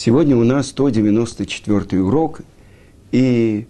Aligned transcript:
Сегодня 0.00 0.36
у 0.36 0.44
нас 0.44 0.68
194 0.68 2.00
урок, 2.00 2.42
и 3.10 3.66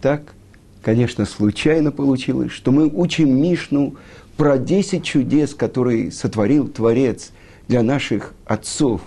так, 0.00 0.32
конечно, 0.80 1.26
случайно 1.26 1.92
получилось, 1.92 2.50
что 2.50 2.72
мы 2.72 2.88
учим 2.88 3.42
Мишну 3.42 3.96
про 4.38 4.56
10 4.56 5.04
чудес, 5.04 5.52
которые 5.52 6.10
сотворил 6.12 6.66
Творец 6.68 7.32
для 7.68 7.82
наших 7.82 8.32
отцов 8.46 9.02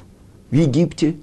в 0.52 0.56
Египте. 0.56 1.16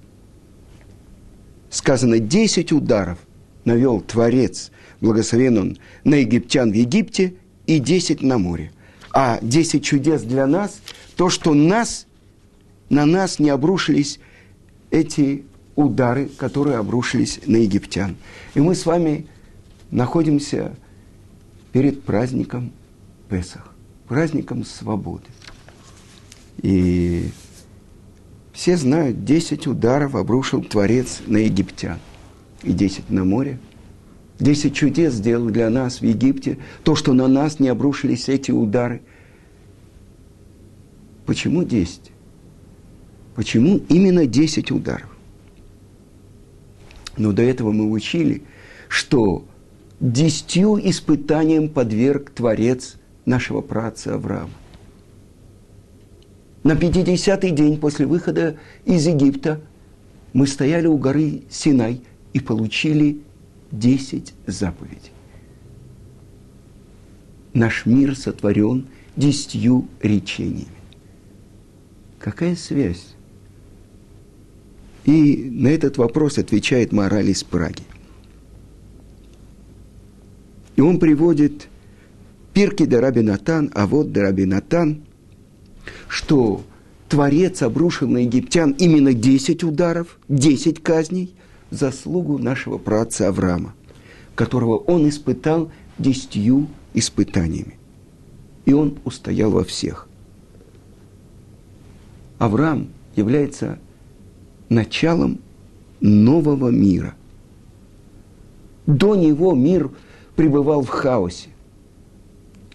Сказано, 1.71 2.19
10 2.19 2.73
ударов 2.73 3.19
навел 3.65 4.01
Творец, 4.01 4.73
благословен 5.01 5.59
он, 5.59 5.79
на 6.03 6.17
египтян 6.17 6.73
в 6.73 6.75
Египте 6.75 7.35
и 7.69 7.79
10 7.79 8.21
на 8.23 8.39
море. 8.39 8.73
А 9.13 9.39
10 9.41 9.85
чудес 9.85 10.23
для 10.23 10.49
нас, 10.49 10.81
то, 11.15 11.31
что 11.31 11.55
нас, 11.55 12.09
на 12.91 13.07
нас 13.07 13.39
не 13.39 13.51
обрушились 13.51 14.19
эти 14.95 15.45
удары, 15.75 16.27
которые 16.27 16.77
обрушились 16.77 17.41
на 17.47 17.57
египтян. 17.57 18.17
И 18.55 18.61
мы 18.61 18.77
с 18.77 18.87
вами 18.87 19.27
находимся 19.91 20.77
перед 21.73 22.05
праздником 22.05 22.73
Песах, 23.29 23.75
праздником 24.07 24.65
свободы. 24.65 25.27
И 26.63 27.31
все 28.53 28.77
знают, 28.77 29.25
10 29.25 29.67
ударов 29.67 30.15
обрушил 30.15 30.63
Творец 30.63 31.23
на 31.27 31.39
египтян. 31.39 31.99
И 32.63 32.73
10 32.73 33.11
на 33.11 33.25
море. 33.25 33.59
10 34.39 34.75
чудес 34.75 35.15
сделал 35.15 35.49
для 35.49 35.71
нас 35.71 36.01
в 36.01 36.05
Египте. 36.05 36.59
То, 36.85 36.95
что 36.95 37.13
на 37.15 37.27
нас 37.27 37.59
не 37.59 37.69
обрушились 37.69 38.29
эти 38.29 38.53
удары. 38.53 39.03
Почему 41.27 41.65
10? 41.65 42.14
Почему 43.35 43.81
именно 43.89 44.27
10 44.27 44.71
ударов? 44.71 45.09
Но 47.17 47.33
до 47.33 47.43
этого 47.43 47.73
мы 47.73 47.91
учили, 47.91 48.43
что 48.89 49.45
десятью 50.01 50.79
испытаниям 50.89 51.69
подверг 51.69 52.31
Творец 52.31 52.97
нашего 53.25 53.61
праца 53.61 54.15
Авраама. 54.15 54.51
На 56.63 56.73
50-й 56.73 57.51
день 57.51 57.79
после 57.79 58.07
выхода 58.07 58.57
из 58.85 59.07
Египта 59.07 59.61
мы 60.33 60.47
стояли 60.47 60.87
у 60.87 60.97
горы 60.97 61.43
Синай 61.51 62.01
и 62.33 62.41
получили 62.41 63.21
10 63.71 64.33
заповедей. 64.47 65.13
Наш 67.53 67.87
мир 67.87 68.17
сотворен 68.17 68.87
десятью 69.15 69.87
речениями. 70.01 70.67
Какая 72.19 72.57
связь 72.57 73.15
и 75.05 75.51
на 75.51 75.69
этот 75.69 75.99
вопрос 75.99 76.39
отвечает 76.39 76.93
мораль 76.93 77.29
из 77.29 77.45
Праги. 77.45 77.83
И 80.77 80.81
он 80.81 80.99
приводит 80.99 81.69
Пирки 82.53 82.87
де 82.87 82.99
Рабинатан, 82.99 83.71
а 83.75 83.87
вот 83.87 84.13
де 84.13 84.23
Рабинатан, 84.23 85.03
что 86.09 86.65
Творец 87.09 87.63
обрушил 87.63 88.09
на 88.09 88.19
египтян 88.19 88.73
именно 88.73 89.13
10 89.13 89.63
ударов, 89.63 90.19
10 90.29 90.83
казней 90.83 91.35
заслугу 91.71 92.39
нашего 92.39 92.79
праца 92.79 93.29
Авраама, 93.29 93.75
которого 94.35 94.79
он 94.79 95.09
испытал 95.09 95.71
десятью 95.99 96.69
испытаниями. 96.95 97.77
И 98.65 98.73
он 98.73 98.99
устоял 99.05 99.51
во 99.51 99.65
всех. 99.65 100.09
Авраам 102.39 102.89
является 103.15 103.79
началом 104.75 105.39
нового 106.01 106.69
мира. 106.69 107.15
До 108.87 109.15
него 109.15 109.55
мир 109.55 109.91
пребывал 110.37 110.83
в 110.83 110.89
хаосе. 110.89 111.49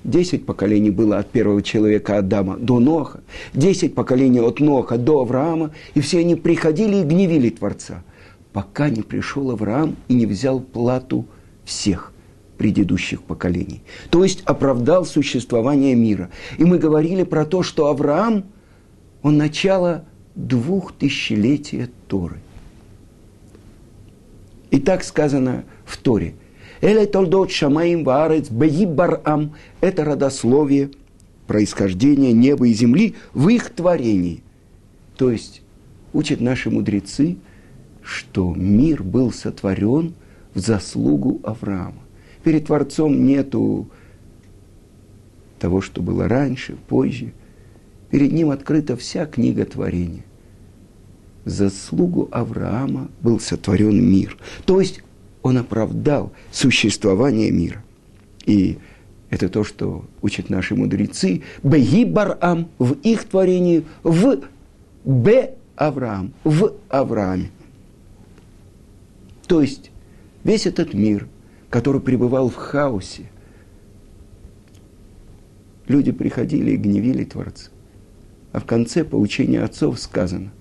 Десять 0.03 0.45
поколений 0.45 0.91
было 0.91 1.19
от 1.19 1.29
первого 1.29 1.61
человека 1.61 2.17
Адама 2.17 2.57
до 2.57 2.79
Ноха, 2.79 3.19
десять 3.53 3.93
поколений 3.93 4.39
от 4.39 4.61
Ноха 4.61 4.97
до 4.97 5.21
Авраама, 5.21 5.71
и 5.93 5.99
все 5.99 6.19
они 6.19 6.35
приходили 6.35 6.97
и 6.97 7.03
гневили 7.03 7.49
Творца, 7.49 8.03
пока 8.53 8.89
не 8.89 9.01
пришел 9.01 9.51
Авраам 9.51 9.97
и 10.07 10.13
не 10.13 10.25
взял 10.25 10.61
плату 10.61 11.25
всех 11.65 12.13
предыдущих 12.57 13.21
поколений. 13.21 13.81
То 14.09 14.23
есть 14.23 14.41
оправдал 14.45 15.05
существование 15.05 15.95
мира. 15.95 16.29
И 16.57 16.63
мы 16.63 16.77
говорили 16.77 17.23
про 17.23 17.45
то, 17.45 17.61
что 17.61 17.87
Авраам, 17.87 18.45
он 19.21 19.37
начало 19.37 20.05
двухтысячелетия 20.35 21.89
Торы. 22.07 22.37
И 24.71 24.79
так 24.79 25.03
сказано 25.03 25.63
в 25.85 25.97
Торе. 25.97 26.35
Эле 26.81 27.05
толдот 27.05 27.51
шамаим 27.51 28.03
ваарец 28.03 28.49
беибарам. 28.49 29.55
Это 29.81 30.05
родословие, 30.05 30.91
происхождение 31.47 32.31
неба 32.31 32.67
и 32.67 32.73
земли 32.73 33.15
в 33.33 33.49
их 33.49 33.71
творении. 33.71 34.43
То 35.17 35.31
есть, 35.31 35.61
учат 36.13 36.39
наши 36.39 36.69
мудрецы, 36.69 37.37
что 38.03 38.53
мир 38.53 39.03
был 39.03 39.31
сотворен 39.31 40.13
в 40.53 40.59
заслугу 40.59 41.41
Авраама. 41.43 42.01
Перед 42.43 42.67
Творцом 42.67 43.25
нету 43.25 43.89
того, 45.59 45.81
что 45.81 46.01
было 46.01 46.27
раньше, 46.27 46.77
позже. 46.87 47.33
Перед 48.09 48.31
ним 48.31 48.49
открыта 48.49 48.95
вся 48.97 49.25
книга 49.25 49.65
творения 49.65 50.23
заслугу 51.45 52.29
Авраама 52.31 53.09
был 53.21 53.39
сотворен 53.39 54.03
мир. 54.03 54.37
То 54.65 54.79
есть 54.79 55.01
он 55.41 55.57
оправдал 55.57 56.31
существование 56.51 57.51
мира. 57.51 57.83
И 58.45 58.77
это 59.29 59.49
то, 59.49 59.63
что 59.63 60.05
учат 60.21 60.49
наши 60.49 60.75
мудрецы. 60.75 61.43
Беги 61.63 62.05
Барам 62.05 62.69
в 62.77 62.93
их 62.93 63.25
творении, 63.25 63.85
в 64.03 64.39
Б 65.03 65.53
Авраам, 65.75 66.33
в 66.43 66.73
Аврааме. 66.89 67.51
То 69.47 69.61
есть 69.61 69.91
весь 70.43 70.65
этот 70.65 70.93
мир, 70.93 71.27
который 71.69 72.01
пребывал 72.01 72.49
в 72.49 72.55
хаосе, 72.55 73.29
люди 75.87 76.11
приходили 76.11 76.71
и 76.71 76.77
гневили 76.77 77.23
Творца. 77.23 77.71
А 78.51 78.59
в 78.59 78.65
конце 78.65 79.03
поучения 79.03 79.61
отцов 79.61 79.99
сказано, 79.99 80.51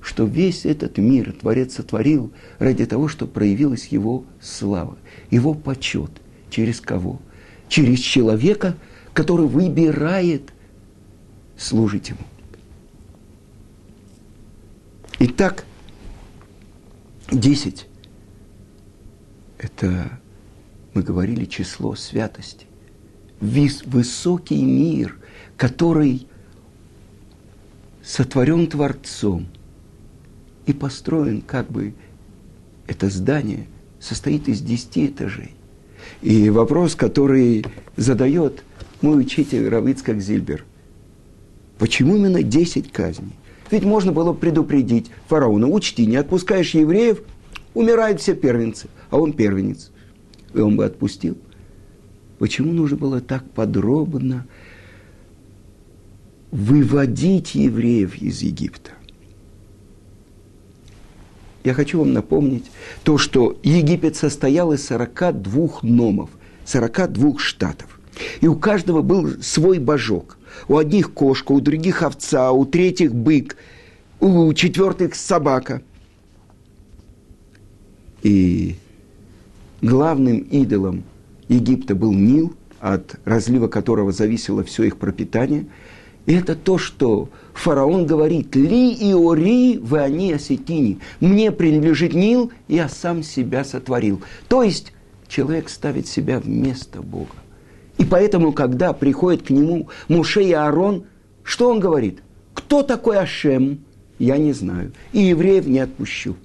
что 0.00 0.24
весь 0.24 0.66
этот 0.66 0.98
мир 0.98 1.32
Творец 1.32 1.74
сотворил 1.74 2.32
ради 2.58 2.84
того, 2.86 3.08
чтобы 3.08 3.32
проявилась 3.32 3.86
его 3.86 4.24
слава, 4.40 4.98
его 5.30 5.54
почет. 5.54 6.10
Через 6.50 6.80
кого? 6.80 7.20
Через 7.68 8.00
человека, 8.00 8.76
который 9.14 9.46
выбирает 9.46 10.52
служить 11.56 12.10
ему. 12.10 12.20
Итак, 15.18 15.64
десять– 17.30 17.86
это, 19.58 20.18
мы 20.92 21.02
говорили, 21.02 21.44
число 21.44 21.94
святости. 21.94 22.66
Вис, 23.40 23.84
высокий 23.86 24.62
мир, 24.62 25.16
который 25.56 26.26
сотворен 28.02 28.66
Творцом– 28.66 29.48
и 30.66 30.72
построен 30.72 31.42
как 31.42 31.70
бы 31.70 31.94
это 32.86 33.08
здание 33.08 33.66
состоит 34.00 34.48
из 34.48 34.60
десяти 34.60 35.06
этажей. 35.06 35.54
И 36.20 36.50
вопрос, 36.50 36.94
который 36.94 37.64
задает 37.96 38.64
мой 39.00 39.20
учитель 39.20 39.68
Равицкак 39.68 40.20
Зильбер, 40.20 40.64
почему 41.78 42.16
именно 42.16 42.42
десять 42.42 42.92
казней? 42.92 43.36
Ведь 43.70 43.84
можно 43.84 44.12
было 44.12 44.32
предупредить 44.32 45.10
фараона, 45.28 45.66
учти, 45.66 46.06
не 46.06 46.16
отпускаешь 46.16 46.74
евреев, 46.74 47.22
умирают 47.74 48.20
все 48.20 48.34
первенцы, 48.34 48.88
а 49.10 49.18
он 49.18 49.32
первенец. 49.32 49.90
И 50.52 50.58
он 50.58 50.76
бы 50.76 50.84
отпустил. 50.84 51.38
Почему 52.38 52.72
нужно 52.72 52.96
было 52.98 53.20
так 53.20 53.48
подробно 53.50 54.46
выводить 56.52 57.56
евреев 57.56 58.14
из 58.22 58.42
Египта? 58.42 58.92
я 61.64 61.74
хочу 61.74 61.98
вам 61.98 62.12
напомнить 62.12 62.70
то, 63.04 63.18
что 63.18 63.56
Египет 63.62 64.16
состоял 64.16 64.72
из 64.72 64.84
42 64.86 65.80
номов, 65.82 66.30
42 66.64 67.38
штатов. 67.38 68.00
И 68.40 68.46
у 68.46 68.56
каждого 68.56 69.02
был 69.02 69.42
свой 69.42 69.78
божок. 69.78 70.38
У 70.68 70.76
одних 70.76 71.12
кошка, 71.12 71.52
у 71.52 71.60
других 71.60 72.02
овца, 72.02 72.52
у 72.52 72.64
третьих 72.64 73.14
бык, 73.14 73.56
у 74.20 74.52
четвертых 74.52 75.14
собака. 75.14 75.82
И 78.22 78.76
главным 79.80 80.38
идолом 80.38 81.04
Египта 81.48 81.94
был 81.94 82.12
Нил, 82.12 82.54
от 82.80 83.16
разлива 83.24 83.68
которого 83.68 84.12
зависело 84.12 84.62
все 84.62 84.84
их 84.84 84.98
пропитание. 84.98 85.66
И 86.26 86.34
это 86.34 86.54
то, 86.54 86.78
что 86.78 87.28
фараон 87.52 88.06
говорит, 88.06 88.54
«Ли 88.54 88.92
и 88.92 89.12
ори 89.12 89.78
вы 89.78 89.98
они 89.98 90.32
осетини». 90.32 91.00
Мне 91.20 91.50
принадлежит 91.50 92.14
Нил, 92.14 92.52
я 92.68 92.88
сам 92.88 93.22
себя 93.22 93.64
сотворил. 93.64 94.22
То 94.48 94.62
есть 94.62 94.92
человек 95.28 95.68
ставит 95.68 96.06
себя 96.06 96.38
вместо 96.38 97.02
Бога. 97.02 97.34
И 97.98 98.04
поэтому, 98.04 98.52
когда 98.52 98.92
приходит 98.92 99.42
к 99.42 99.50
нему 99.50 99.88
Муше 100.08 100.42
и 100.42 100.52
Аарон, 100.52 101.04
что 101.42 101.68
он 101.70 101.80
говорит? 101.80 102.20
Кто 102.54 102.82
такой 102.82 103.18
Ашем? 103.18 103.84
Я 104.18 104.38
не 104.38 104.52
знаю. 104.52 104.92
И 105.12 105.20
евреев 105.20 105.66
не 105.66 105.80
отпущу. 105.80 106.36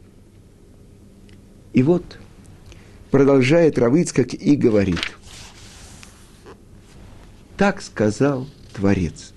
И 1.74 1.84
вот 1.84 2.18
продолжает 3.12 3.78
Равыцкак 3.78 4.34
и 4.34 4.56
говорит. 4.56 5.00
Так 7.56 7.82
сказал 7.82 8.48
Творец. 8.74 9.34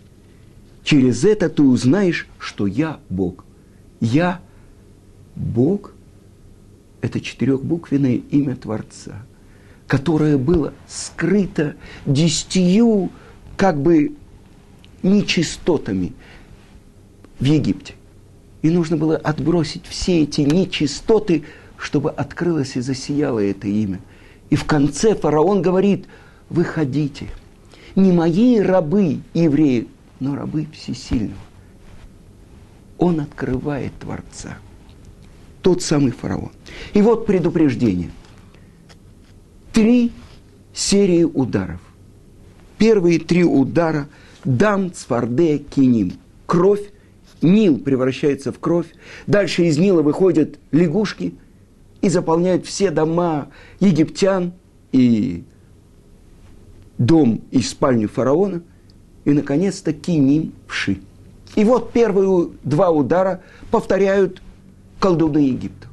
Через 0.84 1.24
это 1.24 1.48
ты 1.48 1.62
узнаешь, 1.62 2.26
что 2.38 2.66
я 2.66 3.00
Бог. 3.08 3.44
Я 4.00 4.40
Бог– 5.36 5.92
это 7.00 7.20
четырехбуквенное 7.20 8.20
имя 8.30 8.56
Творца, 8.56 9.22
которое 9.86 10.38
было 10.38 10.72
скрыто 10.88 11.76
десятью 12.06 13.10
как 13.56 13.80
бы 13.80 14.12
нечистотами 15.02 16.12
в 17.38 17.44
Египте. 17.44 17.94
И 18.62 18.70
нужно 18.70 18.96
было 18.96 19.16
отбросить 19.16 19.86
все 19.86 20.22
эти 20.22 20.42
нечистоты, 20.42 21.44
чтобы 21.78 22.10
открылось 22.10 22.76
и 22.76 22.80
засияло 22.80 23.38
это 23.38 23.68
имя. 23.68 24.00
И 24.50 24.56
в 24.56 24.64
конце 24.64 25.14
фараон 25.14 25.62
говорит, 25.62 26.06
выходите, 26.50 27.28
не 27.94 28.12
мои 28.12 28.60
рабы 28.60 29.20
евреи, 29.32 29.88
но 30.20 30.36
рабы 30.36 30.66
всесильного. 30.72 31.40
Он 32.98 33.20
открывает 33.20 33.92
Творца. 33.98 34.58
Тот 35.62 35.82
самый 35.82 36.12
фараон. 36.12 36.52
И 36.94 37.02
вот 37.02 37.26
предупреждение. 37.26 38.10
Три 39.72 40.12
серии 40.72 41.24
ударов. 41.24 41.80
Первые 42.78 43.18
три 43.18 43.44
удара– 43.44 44.08
Дам, 44.44 44.92
Цфарде, 44.92 45.58
Киним. 45.58 46.12
Кровь. 46.46 46.92
Нил 47.42 47.78
превращается 47.78 48.52
в 48.52 48.58
кровь. 48.58 48.88
Дальше 49.26 49.64
из 49.64 49.78
Нила 49.78 50.02
выходят 50.02 50.58
лягушки 50.72 51.34
и 52.02 52.08
заполняют 52.10 52.66
все 52.66 52.90
дома 52.90 53.48
египтян 53.80 54.52
и 54.92 55.44
дом 56.98 57.40
и 57.50 57.62
спальню 57.62 58.08
фараона. 58.08 58.62
И, 59.24 59.30
наконец-то, 59.30 59.92
Киним 59.92 60.52
вши. 60.66 60.98
И 61.56 61.64
вот 61.64 61.92
первые 61.92 62.50
два 62.62 62.90
удара 62.90 63.42
повторяют 63.70 64.40
колдуны 64.98 65.38
Египта. 65.38 65.88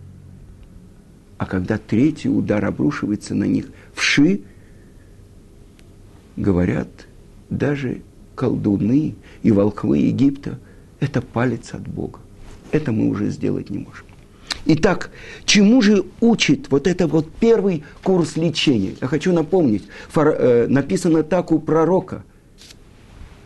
А 1.38 1.46
когда 1.46 1.78
третий 1.78 2.30
удар 2.30 2.64
обрушивается 2.66 3.36
на 3.36 3.44
них 3.46 3.68
вши, 3.94 4.42
говорят, 6.36 6.90
даже 7.50 8.02
колдуны 8.36 9.16
и 9.44 9.52
волхвы 9.52 10.00
Египта– 10.00 10.60
это 11.00 11.22
палец 11.22 11.74
от 11.74 11.88
Бога. 11.88 12.20
Это 12.72 12.92
мы 12.92 13.10
уже 13.10 13.30
сделать 13.30 13.70
не 13.70 13.80
можем. 13.80 14.06
Итак, 14.66 15.12
чему 15.46 15.82
же 15.82 16.04
учит 16.20 16.70
вот 16.70 16.88
это 16.88 17.08
вот 17.08 17.32
первый 17.40 17.84
курс 18.04 18.36
лечения? 18.36 18.96
Я 19.00 19.08
хочу 19.08 19.32
напомнить, 19.32 19.88
фар, 20.10 20.30
э, 20.30 20.68
написано 20.68 21.24
так 21.24 21.52
у 21.52 21.60
пророка. 21.60 22.24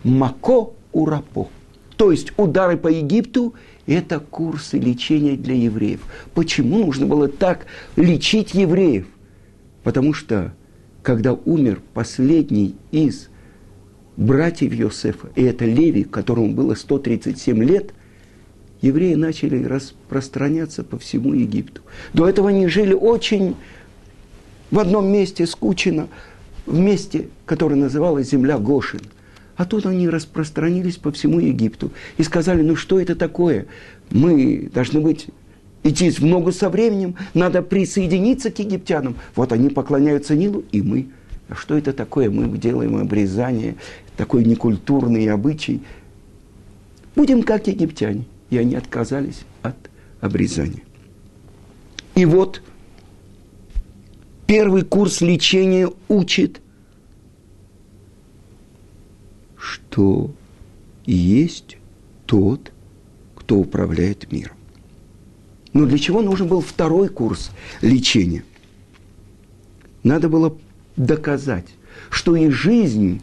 Мако 0.04 0.72
урапо. 0.92 1.50
То 1.98 2.12
есть 2.12 2.32
удары 2.38 2.78
по 2.78 2.88
Египту– 2.88 3.54
это 3.86 4.20
курсы 4.20 4.78
лечения 4.80 5.36
для 5.36 5.56
евреев. 5.56 6.02
Почему 6.34 6.80
нужно 6.80 7.06
было 7.06 7.28
так 7.28 7.66
лечить 7.96 8.54
евреев? 8.54 9.08
Потому 9.84 10.14
что, 10.14 10.54
когда 11.04 11.34
умер 11.34 11.82
последний 11.94 12.76
из 12.92 13.30
братьев 14.18 14.74
Йосефа, 14.74 15.30
и 15.36 15.44
это 15.44 15.66
Леви, 15.66 16.04
которому 16.04 16.54
было 16.54 16.76
137 16.76 17.64
лет, 17.64 17.94
евреи 18.82 19.16
начали 19.16 19.64
распространяться 19.64 20.84
по 20.84 20.98
всему 20.98 21.34
Египту. 21.34 21.82
До 22.14 22.28
этого 22.28 22.50
они 22.50 22.68
жили 22.68 22.94
очень 22.94 23.56
в 24.70 24.80
одном 24.80 25.08
месте, 25.08 25.46
скучно, 25.46 26.08
в 26.66 26.78
месте, 26.78 27.28
которое 27.46 27.76
называлось 27.76 28.30
земля 28.30 28.58
Гошин. 28.58 29.02
А 29.56 29.66
тут 29.66 29.86
они 29.86 30.10
распространились 30.10 30.98
по 30.98 31.12
всему 31.12 31.40
Египту 31.40 31.92
и 32.18 32.24
сказали, 32.24 32.62
ну 32.62 32.76
что 32.76 33.00
это 33.00 33.16
такое? 33.16 33.68
Мы 34.10 34.70
должны 34.74 35.00
быть 35.02 35.28
идти 35.84 36.10
в 36.10 36.22
ногу 36.22 36.52
со 36.52 36.70
временем, 36.70 37.16
надо 37.34 37.62
присоединиться 37.62 38.52
к 38.52 38.60
египтянам. 38.60 39.16
Вот 39.36 39.52
они 39.52 39.70
поклоняются 39.70 40.36
Нилу, 40.36 40.64
и 40.72 40.82
мы– 40.82 41.08
а 41.52 41.56
что 41.56 41.78
это 41.78 41.92
такое? 41.92 42.30
Мы 42.30 42.58
делаем 42.58 42.96
обрезание, 42.96 43.76
такой 44.16 44.46
некультурный 44.46 45.28
обычай. 45.28 45.82
Будем 47.14 47.44
как 47.44 47.68
египтяне. 47.68 48.24
И 48.50 48.58
они 48.58 48.76
отказались 48.76 49.42
от 49.62 49.76
обрезания. 50.22 50.84
И 52.16 52.24
вот 52.24 52.62
первый 54.48 54.84
курс 54.84 55.20
лечения 55.20 55.90
учит, 56.08 56.61
что 59.62 60.32
есть 61.06 61.78
тот, 62.26 62.72
кто 63.36 63.58
управляет 63.58 64.32
миром. 64.32 64.56
Но 65.74 65.86
для 65.86 66.00
чего 66.00 66.22
нужен 66.22 66.48
был 66.48 66.62
второй 66.62 67.10
курс 67.10 67.52
лечения? 67.82 68.44
Надо 70.04 70.30
было 70.30 70.58
доказать, 70.98 71.68
что 72.10 72.36
и 72.36 72.50
жизнь, 72.50 73.22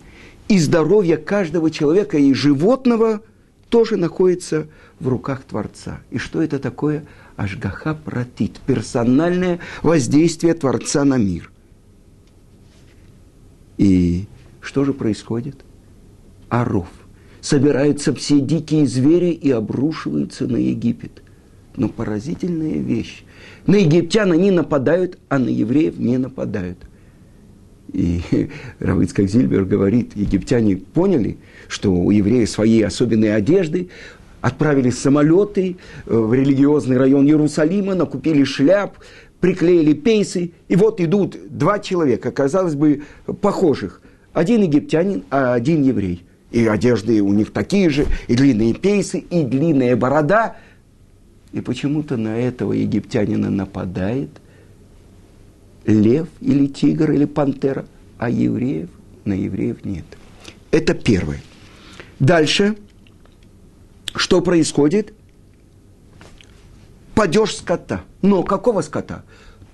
и 0.49 0.59
здоровье 0.59 1.17
каждого 1.17 1.71
человека, 1.71 2.19
и 2.19 2.33
животного 2.33 3.21
тоже 3.69 3.97
находится 3.97 4.69
в 5.01 5.09
руках 5.09 5.43
Творца. 5.43 6.01
И 6.11 6.19
что 6.19 6.41
это 6.41 6.59
такое? 6.59 7.05
Ашгаха 7.37 7.95
протит, 7.95 8.61
персональное 8.61 9.59
воздействие 9.83 10.55
Творца 10.55 11.05
на 11.05 11.19
мир. 11.19 11.51
И 13.77 14.27
что 14.61 14.85
же 14.85 14.93
происходит? 14.93 15.65
Аров. 16.49 16.89
Собираются 17.41 18.15
все 18.15 18.41
дикие 18.41 18.87
звери 18.87 19.31
и 19.31 19.51
обрушиваются 19.51 20.47
на 20.47 20.57
Египет. 20.57 21.23
Но 21.77 21.89
поразительная 21.89 22.79
вещь. 22.79 23.23
На 23.67 23.77
египтян 23.77 24.33
они 24.33 24.51
нападают, 24.51 25.19
а 25.29 25.39
на 25.39 25.49
евреев 25.49 25.99
не 25.99 26.19
нападают. 26.19 26.79
И 27.93 28.21
Равыцкак 28.81 29.29
Зильбер 29.29 29.65
говорит, 29.65 30.17
египтяне 30.17 30.77
поняли, 30.77 31.39
что 31.69 31.93
у 31.93 32.11
евреев 32.11 32.49
свои 32.51 32.83
особенные 32.83 33.35
одежды, 33.35 33.91
отправили 34.41 34.91
самолеты 34.91 35.77
э, 36.07 36.17
в 36.17 36.33
религиозный 36.35 36.97
район 36.97 37.27
Иерусалима, 37.27 37.95
накупили 37.95 38.45
шляп, 38.45 38.99
приклеили 39.41 39.93
пейсы, 39.95 40.53
и 40.69 40.77
вот 40.77 41.01
идут 41.01 41.37
два 41.51 41.79
человека, 41.79 42.31
казалось 42.31 42.75
бы, 42.75 43.03
похожих. 43.41 44.03
Один 44.33 44.63
египтянин, 44.63 45.25
а 45.31 45.55
один 45.55 45.83
еврей. 45.83 46.25
И 46.51 46.67
одежды 46.67 47.21
у 47.21 47.33
них 47.33 47.53
такие 47.53 47.91
же, 47.91 48.07
и 48.27 48.35
длинные 48.35 48.75
пейсы, 48.75 49.19
и 49.19 49.45
длинная 49.45 49.97
борода. 49.97 50.57
И 51.53 51.61
почему-то 51.61 52.17
на 52.17 52.39
этого 52.39 52.73
египтянина 52.73 53.51
нападает– 53.51 54.31
лев 55.89 56.29
или 56.41 56.67
тигр 56.67 57.13
или 57.13 57.25
пантера, 57.25 57.87
а 58.19 58.31
евреев 58.31 58.91
на 59.25 59.33
евреев 59.33 59.85
нет. 59.85 60.05
Это 60.71 60.95
первое. 60.95 61.41
Дальше, 62.19 62.77
что 64.15 64.41
происходит? 64.41 65.15
Падеж 67.15 67.57
скота. 67.57 68.05
Но 68.23 68.43
какого 68.43 68.83
скота? 68.83 69.25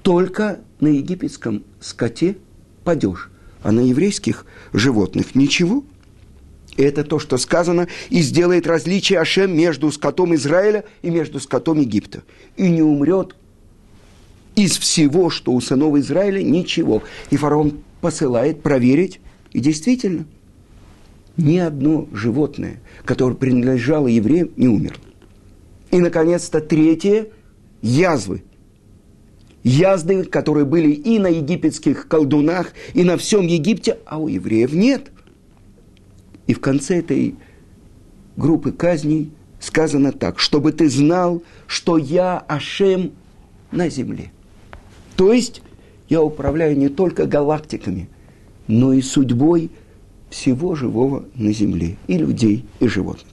Только 0.02 0.60
на 0.80 0.88
египетском 0.88 1.64
скоте 1.80 2.36
падеж, 2.84 3.30
а 3.62 3.72
на 3.72 3.80
еврейских 3.80 4.46
животных 4.72 5.34
ничего. 5.34 5.84
Это 6.76 7.04
то, 7.04 7.18
что 7.18 7.38
сказано, 7.38 7.88
и 8.10 8.20
сделает 8.20 8.66
различие 8.66 9.20
Ашем 9.20 9.56
между 9.56 9.92
скотом 9.92 10.34
Израиля 10.34 10.84
и 11.02 11.10
между 11.10 11.38
скотом 11.40 11.78
Египта. 11.80 12.22
И 12.56 12.68
не 12.68 12.82
умрет 12.82 13.36
из 14.56 14.76
всего, 14.78 15.30
что 15.30 15.52
у 15.52 15.60
сынов 15.60 15.96
Израиля, 15.96 16.42
ничего. 16.42 17.02
И 17.30 17.36
фараон 17.36 17.80
посылает 18.00 18.62
проверить, 18.62 19.20
и 19.52 19.60
действительно, 19.60 20.26
ни 21.36 21.58
одно 21.58 22.08
животное, 22.12 22.80
которое 23.04 23.34
принадлежало 23.34 24.08
евреям, 24.08 24.50
не 24.56 24.68
умерло. 24.68 25.02
И, 25.90 25.98
наконец-то, 25.98 26.60
третье– 26.60 27.28
язвы. 27.82 28.42
Язды, 29.62 30.24
которые 30.24 30.64
были 30.64 30.90
и 30.90 31.18
на 31.18 31.28
египетских 31.28 32.08
колдунах, 32.08 32.72
и 32.92 33.02
на 33.02 33.16
всем 33.16 33.46
Египте, 33.46 33.98
а 34.04 34.18
у 34.18 34.28
евреев 34.28 34.72
нет. 34.72 35.10
И 36.46 36.54
в 36.54 36.60
конце 36.60 36.98
этой 36.98 37.36
группы 38.36 38.72
казней 38.72 39.30
сказано 39.60 40.12
так, 40.12 40.38
чтобы 40.38 40.72
ты 40.72 40.88
знал, 40.88 41.42
что 41.66 41.96
я 41.96 42.38
Ашем 42.38 43.12
на 43.70 43.88
земле. 43.88 44.30
То 45.16 45.32
есть 45.32 45.62
я 46.08 46.22
управляю 46.22 46.76
не 46.76 46.88
только 46.88 47.26
галактиками, 47.26 48.08
но 48.66 48.92
и 48.92 49.00
судьбой 49.00 49.70
всего 50.30 50.74
живого 50.74 51.24
на 51.34 51.52
земле, 51.52 51.96
и 52.08 52.18
людей, 52.18 52.66
и 52.80 52.88
животных. 52.88 53.32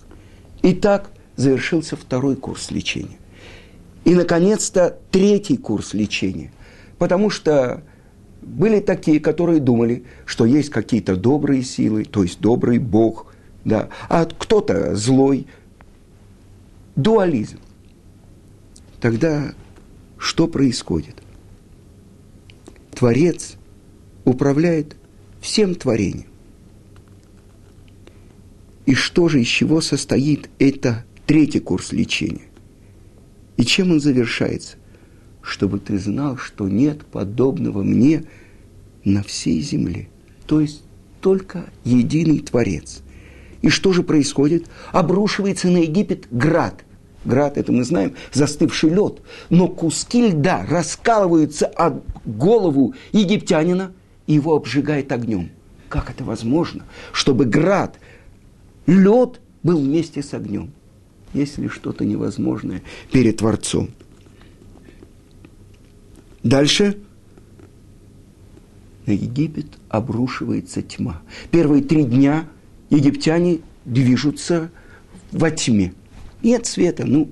И 0.61 0.73
так 0.73 1.11
завершился 1.35 1.95
второй 1.95 2.35
курс 2.35 2.71
лечения. 2.71 3.17
И, 4.05 4.15
наконец-то, 4.15 4.97
третий 5.11 5.57
курс 5.57 5.93
лечения. 5.93 6.51
Потому 6.97 7.29
что 7.29 7.83
были 8.41 8.79
такие, 8.79 9.19
которые 9.19 9.59
думали, 9.59 10.03
что 10.25 10.45
есть 10.45 10.69
какие-то 10.69 11.15
добрые 11.15 11.63
силы, 11.63 12.05
то 12.05 12.23
есть 12.23 12.39
добрый 12.39 12.79
Бог, 12.79 13.33
да, 13.63 13.89
а 14.09 14.25
кто-то 14.25 14.95
злой. 14.95 15.47
Дуализм. 16.95 17.59
Тогда 18.99 19.53
что 20.17 20.47
происходит? 20.47 21.15
Творец 22.91 23.55
управляет 24.25 24.95
всем 25.39 25.73
творением. 25.75 26.27
И 28.85 28.93
что 28.93 29.29
же, 29.29 29.41
из 29.41 29.47
чего 29.47 29.81
состоит 29.81 30.49
это 30.59 31.05
третий 31.25 31.59
курс 31.59 31.91
лечения? 31.91 32.49
И 33.57 33.63
чем 33.63 33.91
он 33.91 33.99
завершается? 33.99 34.77
Чтобы 35.41 35.79
ты 35.79 35.97
знал, 35.97 36.37
что 36.37 36.67
нет 36.67 37.05
подобного 37.05 37.83
мне 37.83 38.25
на 39.03 39.23
всей 39.23 39.61
земле. 39.61 40.07
То 40.45 40.61
есть 40.61 40.83
только 41.21 41.65
единый 41.83 42.39
Творец. 42.39 43.01
И 43.61 43.69
что 43.69 43.93
же 43.93 44.03
происходит? 44.03 44.67
Обрушивается 44.91 45.69
на 45.69 45.77
Египет 45.77 46.27
град. 46.31 46.83
Град, 47.23 47.57
это 47.57 47.71
мы 47.71 47.83
знаем, 47.83 48.15
застывший 48.33 48.89
лед. 48.89 49.21
Но 49.49 49.67
куски 49.67 50.29
льда 50.29 50.65
раскалываются 50.67 51.67
от 51.67 52.03
голову 52.25 52.95
египтянина, 53.11 53.93
и 54.25 54.33
его 54.33 54.55
обжигает 54.55 55.11
огнем. 55.11 55.51
Как 55.89 56.09
это 56.09 56.23
возможно, 56.23 56.85
чтобы 57.11 57.45
град, 57.45 57.99
лед 58.87 59.39
был 59.61 59.79
вместе 59.79 60.23
с 60.23 60.33
огнем? 60.33 60.71
Есть 61.33 61.57
ли 61.57 61.67
что-то 61.67 62.05
невозможное 62.05 62.81
перед 63.11 63.37
Творцом? 63.37 63.89
Дальше 66.43 66.97
на 69.05 69.11
Египет 69.11 69.67
обрушивается 69.89 70.81
тьма. 70.81 71.21
Первые 71.51 71.83
три 71.83 72.03
дня 72.03 72.47
египтяне 72.89 73.59
движутся 73.85 74.71
во 75.31 75.51
тьме. 75.51 75.93
Нет 76.43 76.65
света, 76.65 77.05
ну, 77.05 77.29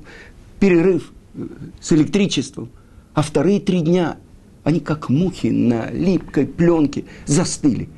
перерыв 0.59 1.11
э, 1.35 1.47
с 1.79 1.91
электричеством. 1.93 2.69
А 3.13 3.21
вторые 3.21 3.59
три 3.59 3.81
дня 3.81 4.17
они 4.63 4.79
как 4.79 5.09
мухи 5.09 5.47
на 5.47 5.89
липкой 5.89 6.45
пленке 6.45 7.05
застыли. 7.25 7.89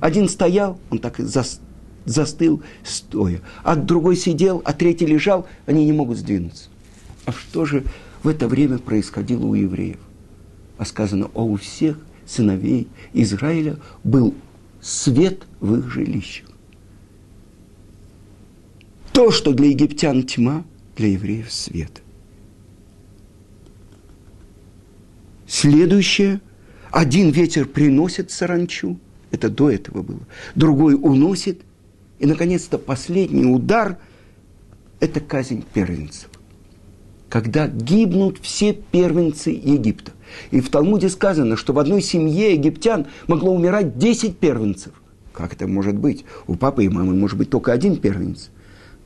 Один 0.00 0.28
стоял, 0.28 0.78
он 0.90 0.98
так 0.98 1.20
и 1.20 1.24
застыл 2.04 2.62
стоя. 2.82 3.40
А 3.62 3.76
другой 3.76 4.16
сидел, 4.16 4.62
а 4.64 4.72
третий 4.72 5.06
лежал, 5.06 5.46
они 5.66 5.84
не 5.84 5.92
могут 5.92 6.18
сдвинуться. 6.18 6.68
А 7.24 7.32
что 7.32 7.64
же 7.64 7.84
в 8.22 8.28
это 8.28 8.48
время 8.48 8.78
происходило 8.78 9.44
у 9.44 9.54
евреев? 9.54 9.98
А 10.78 10.84
сказано, 10.84 11.30
а 11.34 11.42
у 11.42 11.56
всех 11.56 11.98
сыновей 12.26 12.88
Израиля 13.12 13.78
был 14.04 14.34
свет 14.80 15.46
в 15.60 15.76
их 15.76 15.90
жилищах. 15.90 16.48
То, 19.12 19.30
что 19.30 19.52
для 19.52 19.68
египтян 19.68 20.24
тьма, 20.24 20.64
для 20.96 21.08
евреев 21.08 21.50
свет. 21.50 22.02
Следующее. 25.46 26.40
Один 26.90 27.30
ветер 27.30 27.66
приносит 27.66 28.30
саранчу. 28.30 28.98
Это 29.30 29.48
до 29.48 29.70
этого 29.70 30.02
было. 30.02 30.20
Другой 30.54 30.94
уносит. 30.94 31.62
И, 32.18 32.26
наконец-то, 32.26 32.78
последний 32.78 33.44
удар– 33.44 33.98
это 35.00 35.20
казнь 35.20 35.64
первенцев. 35.74 36.30
Когда 37.28 37.68
гибнут 37.68 38.38
все 38.40 38.72
первенцы 38.72 39.50
Египта. 39.50 40.12
И 40.50 40.60
в 40.60 40.70
Талмуде 40.70 41.08
сказано, 41.08 41.56
что 41.56 41.72
в 41.72 41.78
одной 41.78 42.02
семье 42.02 42.52
египтян 42.54 43.06
могло 43.26 43.54
умирать 43.54 43.98
10 43.98 44.38
первенцев. 44.38 44.92
Как 45.32 45.52
это 45.52 45.66
может 45.66 45.96
быть? 45.96 46.24
У 46.46 46.54
папы 46.54 46.84
и 46.84 46.88
мамы 46.88 47.14
может 47.14 47.36
быть 47.36 47.50
только 47.50 47.72
один 47.72 47.96
первенец. 47.96 48.50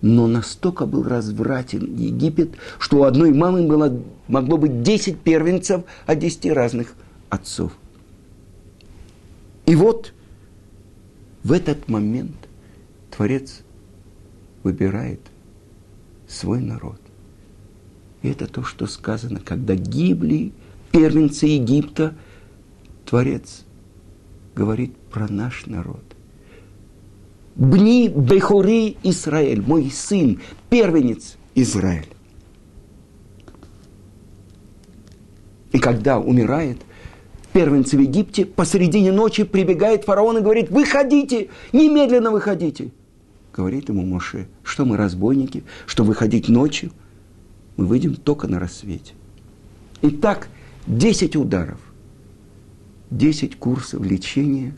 Но 0.01 0.27
настолько 0.27 0.87
был 0.87 1.03
развратен 1.03 1.95
Египет, 1.97 2.53
что 2.79 2.99
у 2.99 3.03
одной 3.03 3.33
мамы 3.33 3.67
было, 3.67 4.01
могло 4.29 4.57
быть 4.57 4.83
10 4.83 5.19
первенцев 5.19 5.83
от 6.07 6.19
10 6.19 6.47
разных 6.53 6.95
отцов. 7.29 7.73
И 9.67 9.77
вот 9.77 10.15
в 11.43 11.53
этот 11.53 11.89
момент 11.89 12.37
Творец 13.11 13.61
выбирает 14.63 15.21
свой 16.29 16.61
народ. 16.61 17.01
И 18.23 18.29
это 18.29 18.47
то, 18.47 18.63
что 18.63 18.87
сказано, 18.87 19.41
когда 19.41 19.75
гибли 19.75 20.53
первенцы 20.93 21.47
Египта, 21.47 22.15
Творец 23.07 23.65
говорит 24.55 24.97
про 25.11 25.29
наш 25.29 25.67
народ. 25.67 26.03
Бни 27.57 28.09
Бехури 28.09 28.97
Израиль, 29.03 29.61
мой 29.61 29.91
сын, 29.91 30.41
первенец 30.69 31.37
Израиль. 31.55 32.09
И 35.73 35.79
когда 35.79 36.19
умирает 36.19 36.79
первенец 37.53 37.93
в 37.93 37.99
Египте, 37.99 38.47
посередине 38.47 39.13
ночи 39.13 39.45
прибегает 39.45 40.05
фараон 40.05 40.39
и 40.39 40.41
говорит, 40.41 40.71
выходите, 40.71 41.49
немедленно 41.73 42.31
выходите. 42.31 42.91
Говорит 43.53 43.89
ему 43.89 44.03
Моше, 44.03 44.47
что 44.63 44.85
мы 44.85 44.97
разбойники, 44.97 45.65
что 45.87 46.05
выходить 46.05 46.49
ночью, 46.49 46.93
мы 47.77 47.87
выйдем 47.87 48.15
только 48.15 48.47
на 48.47 48.59
рассвете. 48.59 49.15
Итак, 50.03 50.49
10 50.91 51.37
ударов, 51.37 51.79
10 53.11 53.57
курсов 53.57 54.05
лечения, 54.05 54.75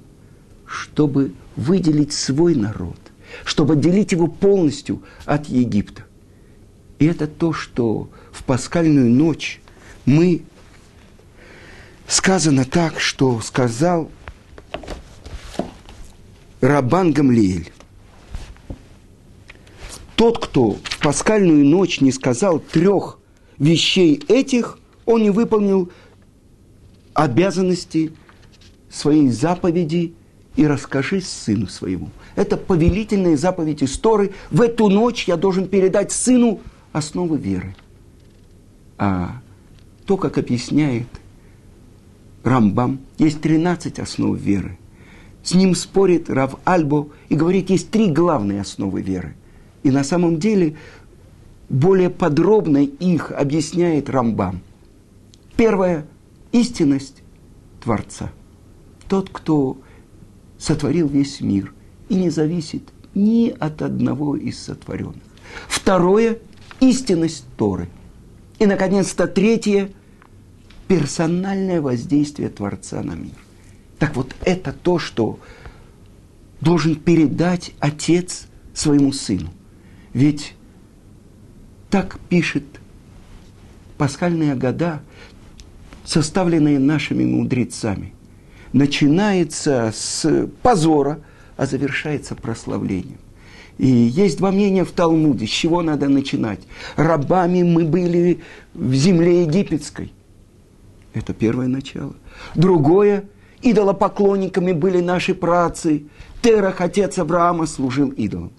чтобы 0.67 1.33
выделить 1.57 2.13
свой 2.13 2.55
народ, 2.55 2.99
чтобы 3.45 3.75
отделить 3.75 4.13
его 4.13 4.27
полностью 4.27 5.03
от 5.25 5.47
Египта. 5.47 6.03
И 6.99 7.07
это 7.07 7.27
то, 7.27 7.55
что 7.55 8.11
в 8.31 8.45
пасхальную 8.45 9.11
ночь 9.11 9.63
мы 10.05 10.43
сказано 12.07 12.67
так, 12.67 13.01
что 13.01 13.41
сказал 13.41 14.11
Рабан 16.61 17.13
Гамлиэль. 17.13 17.73
Тот, 20.15 20.45
кто 20.45 20.73
в 20.83 20.99
пасхальную 21.01 21.65
ночь 21.65 22.03
не 22.03 22.13
сказал 22.13 22.61
трех 22.61 23.19
вещей 23.59 24.23
этих, 24.29 24.79
он 25.05 25.23
не 25.23 25.31
выполнил 25.31 25.91
обязанности 27.15 28.13
своей 28.91 29.29
заповеди 29.29 30.15
и 30.57 30.67
расскажи 30.67 31.21
сыну 31.21 31.67
своему. 31.67 32.11
Это 32.37 32.57
повелительная 32.57 33.37
заповедь 33.37 33.83
истории. 33.83 34.33
В 34.51 34.61
эту 34.61 34.89
ночь 34.89 35.27
я 35.27 35.37
должен 35.37 35.67
передать 35.67 36.13
сыну 36.13 36.61
основы 36.93 37.39
веры. 37.39 37.75
А 38.99 39.41
то, 40.07 40.17
как 40.17 40.39
объясняет 40.39 41.07
Рамбам, 42.45 43.01
есть 43.19 43.41
13 43.41 43.99
основ 43.99 44.39
веры. 44.39 44.79
С 45.43 45.55
ним 45.55 45.75
спорит 45.75 46.31
Рав 46.31 46.57
Альбо 46.65 47.09
и 47.29 47.35
говорит, 47.35 47.71
есть 47.71 47.91
три 47.91 48.11
главные 48.11 48.61
основы 48.61 49.01
веры. 49.01 49.35
И 49.83 49.91
на 49.91 50.05
самом 50.05 50.39
деле 50.39 50.77
более 51.69 52.11
подробно 52.11 52.79
их 52.79 53.33
объясняет 53.33 54.11
Рамбам– 54.11 54.61
Первое– 55.57 56.07
истинность 56.53 57.23
Творца. 57.83 58.31
Тот, 59.09 59.31
кто 59.31 59.79
сотворил 60.59 61.09
весь 61.09 61.41
мир 61.41 61.75
и 62.09 62.15
не 62.15 62.31
зависит 62.31 62.83
ни 63.15 63.49
от 63.49 63.83
одного 63.83 64.37
из 64.37 64.59
сотворенных. 64.63 65.23
Второе– 65.67 66.39
истинность 66.81 67.45
Торы. 67.57 67.89
И, 68.59 68.67
наконец-то, 68.67 69.27
третье– 69.27 69.91
персональное 70.89 71.81
воздействие 71.81 72.49
Творца 72.49 73.03
на 73.03 73.13
мир. 73.13 73.33
Так 73.99 74.15
вот, 74.15 74.35
это 74.45 74.73
то, 74.73 74.99
что 74.99 75.39
должен 76.61 76.97
передать 76.97 77.73
отец 77.81 78.47
своему 78.75 79.13
сыну. 79.13 79.51
Ведь 80.13 80.55
так 81.91 82.19
пишет 82.29 82.65
пасхальные 83.99 84.55
года, 84.55 85.03
составленные 86.05 86.79
нашими 86.79 87.25
мудрецами, 87.25 88.13
начинается 88.73 89.93
с 89.95 90.49
позора, 90.63 91.21
а 91.57 91.67
завершается 91.67 92.35
прославлением. 92.35 93.19
И 93.79 93.87
есть 93.87 94.39
два 94.39 94.51
мнения 94.51 94.85
в 94.85 94.93
Талмуде, 94.93 95.47
с 95.47 95.51
чего 95.51 95.83
надо 95.83 96.09
начинать. 96.09 96.61
Рабами 96.97 97.63
мы 97.63 97.85
были 97.85 98.41
в 98.75 98.93
земле 98.95 99.43
египетской. 99.43 100.13
Это 101.15 101.33
первое 101.35 101.69
начало. 101.69 102.15
Другое, 102.55 103.25
идолопоклонниками 103.63 104.73
были 104.73 105.01
наши 105.01 105.35
працы. 105.35 106.05
Терах, 106.43 106.81
отец 106.81 107.19
Авраама, 107.19 107.67
служил 107.67 108.11
идолам. 108.11 108.53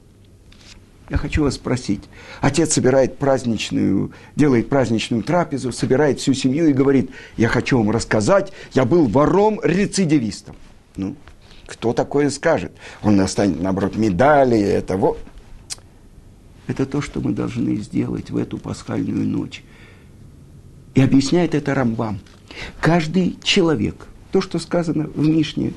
Я 1.14 1.20
хочу 1.20 1.44
вас 1.44 1.54
спросить. 1.54 2.02
Отец 2.42 2.74
собирает 2.74 3.20
праздничную, 3.20 4.14
делает 4.36 4.68
праздничную 4.68 5.22
трапезу, 5.22 5.72
собирает 5.72 6.20
всю 6.20 6.34
семью 6.34 6.68
и 6.68 6.74
говорит, 6.74 7.12
я 7.38 7.50
хочу 7.50 7.78
вам 7.78 7.92
рассказать, 7.92 8.52
я 8.74 8.84
был 8.84 9.06
вором-рецидивистом. 9.06 10.56
Ну, 10.96 11.16
кто 11.68 11.94
такое 11.94 12.32
скажет? 12.32 12.72
Он 13.04 13.16
достанет, 13.16 13.62
наоборот, 13.62 13.96
медали, 13.96 14.60
это 14.60 14.98
вот. 14.98 15.20
Это 16.66 16.88
то, 16.88 17.00
что 17.00 17.22
мы 17.22 17.32
должны 17.32 17.76
сделать 17.76 18.32
в 18.32 18.38
эту 18.38 18.58
пасхальную 18.58 19.24
ночь. 19.24 19.64
И 20.96 21.02
объясняет 21.04 21.54
это 21.54 21.76
Рамбам. 21.76 22.22
Каждый 22.82 23.38
человек, 23.44 24.08
то, 24.34 24.42
что 24.42 24.58
сказано 24.58 25.12
в 25.14 25.28
Мишне, 25.28 25.74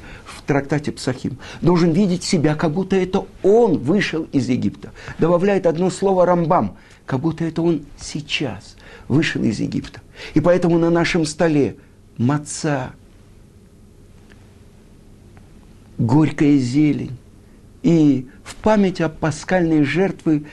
трактате 0.46 0.92
Псахим, 0.92 1.38
должен 1.60 1.92
видеть 1.92 2.24
себя, 2.24 2.54
как 2.54 2.72
будто 2.72 2.96
это 2.96 3.26
он 3.42 3.78
вышел 3.78 4.26
из 4.32 4.48
Египта. 4.48 4.92
Добавляет 5.18 5.66
одно 5.66 5.90
слово 5.90 6.24
Рамбам, 6.24 6.76
как 7.04 7.20
будто 7.20 7.44
это 7.44 7.60
он 7.60 7.84
сейчас 8.00 8.76
вышел 9.08 9.42
из 9.42 9.60
Египта. 9.60 10.00
И 10.34 10.40
поэтому 10.40 10.78
на 10.78 10.88
нашем 10.88 11.26
столе 11.26 11.76
маца, 12.16 12.92
горькая 15.98 16.56
зелень 16.56 17.16
и 17.82 18.26
в 18.42 18.56
память 18.56 19.00
о 19.00 19.08
пасхальной 19.08 19.82
жертве 19.82 20.44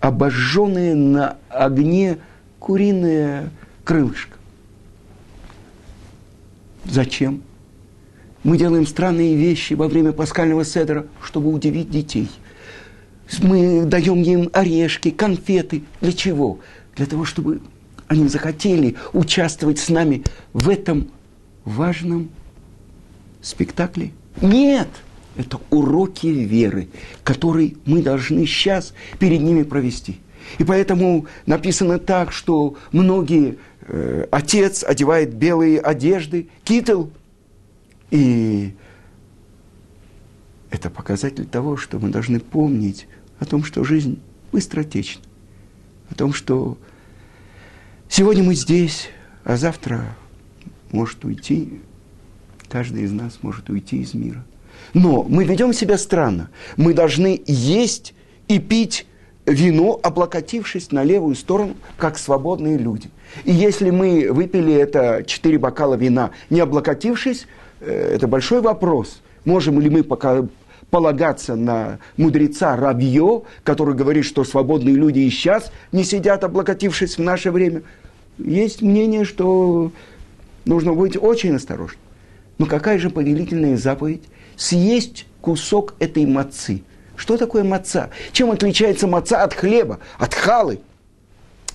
обожженные 0.00 0.94
на 0.94 1.36
огне 1.50 2.18
куриное 2.58 3.50
крылышко. 3.84 4.38
Зачем? 6.84 7.42
Мы 8.42 8.58
делаем 8.58 8.86
странные 8.86 9.34
вещи 9.36 9.74
во 9.74 9.88
время 9.88 10.12
пасхального 10.12 10.64
седра, 10.64 11.06
чтобы 11.22 11.52
удивить 11.52 11.90
детей. 11.90 12.28
Мы 13.42 13.84
даем 13.86 14.22
им 14.22 14.50
орешки, 14.52 15.10
конфеты. 15.10 15.82
Для 16.00 16.12
чего? 16.12 16.60
Для 16.94 17.06
того, 17.06 17.24
чтобы 17.24 17.62
они 18.06 18.28
захотели 18.28 18.96
участвовать 19.12 19.78
с 19.78 19.88
нами 19.88 20.24
в 20.52 20.68
этом 20.68 21.10
важном 21.64 22.28
спектакле. 23.40 24.12
Нет! 24.42 24.88
Это 25.36 25.58
уроки 25.70 26.28
веры, 26.28 26.88
которые 27.24 27.74
мы 27.86 28.02
должны 28.02 28.46
сейчас 28.46 28.94
перед 29.18 29.40
ними 29.40 29.64
провести. 29.64 30.20
И 30.58 30.64
поэтому 30.64 31.26
написано 31.46 31.98
так, 31.98 32.30
что 32.30 32.76
многие, 32.92 33.58
отец 34.30 34.84
одевает 34.84 35.34
белые 35.34 35.80
одежды, 35.80 36.48
китл– 36.64 37.06
и 38.14 38.72
это 40.70 40.88
показатель 40.88 41.46
того, 41.46 41.76
что 41.76 41.98
мы 41.98 42.10
должны 42.10 42.38
помнить 42.38 43.08
о 43.40 43.44
том, 43.44 43.64
что 43.64 43.82
жизнь 43.82 44.20
быстротечна, 44.52 45.24
о 46.10 46.14
том, 46.14 46.32
что 46.32 46.78
сегодня 48.08 48.44
мы 48.44 48.54
здесь, 48.54 49.08
а 49.42 49.56
завтра 49.56 50.16
может 50.92 51.24
уйти, 51.24 51.80
каждый 52.68 53.02
из 53.02 53.10
нас 53.10 53.40
может 53.42 53.68
уйти 53.68 54.00
из 54.00 54.14
мира. 54.14 54.44
Но 54.92 55.24
мы 55.24 55.44
ведем 55.44 55.72
себя 55.72 55.98
странно. 55.98 56.50
Мы 56.76 56.94
должны 56.94 57.42
есть 57.46 58.14
и 58.46 58.60
пить 58.60 59.06
вино, 59.46 60.00
облокотившись 60.02 60.90
на 60.92 61.04
левую 61.04 61.34
сторону, 61.34 61.74
как 61.96 62.18
свободные 62.18 62.78
люди. 62.78 63.10
И 63.44 63.52
если 63.52 63.90
мы 63.90 64.28
выпили 64.30 64.72
это 64.72 65.24
четыре 65.26 65.58
бокала 65.58 65.94
вина, 65.94 66.30
не 66.50 66.60
облокотившись, 66.60 67.46
Э, 67.84 68.14
это 68.14 68.26
большой 68.26 68.60
вопрос. 68.60 69.20
Можем 69.44 69.80
ли 69.80 69.90
мы 69.90 70.02
пока 70.02 70.46
полагаться 70.90 71.54
на 71.56 71.98
мудреца 72.16 72.76
Равье, 72.76 73.42
который 73.62 73.94
говорит, 73.94 74.24
что 74.24 74.44
свободные 74.44 74.94
люди 74.94 75.20
и 75.20 75.30
сейчас 75.30 75.72
не 75.92 76.04
сидят, 76.04 76.44
облокотившись 76.44 77.18
в 77.18 77.22
наше 77.22 77.50
время. 77.50 77.82
Есть 78.38 78.80
мнение, 78.80 79.24
что 79.24 79.92
нужно 80.64 80.94
быть 80.94 81.16
очень 81.16 81.54
осторожным. 81.56 82.00
Но 82.58 82.66
какая 82.66 82.98
же 82.98 83.10
повелительная 83.10 83.76
заповедь? 83.76 84.22
Съесть 84.56 85.26
кусок 85.40 85.94
этой 85.98 86.26
мацы. 86.26 86.82
Что 87.16 87.36
такое 87.36 87.64
маца? 87.64 88.10
Чем 88.32 88.50
отличается 88.50 89.06
маца 89.06 89.42
от 89.42 89.54
хлеба, 89.54 90.00
от 90.18 90.34
халы? 90.34 90.80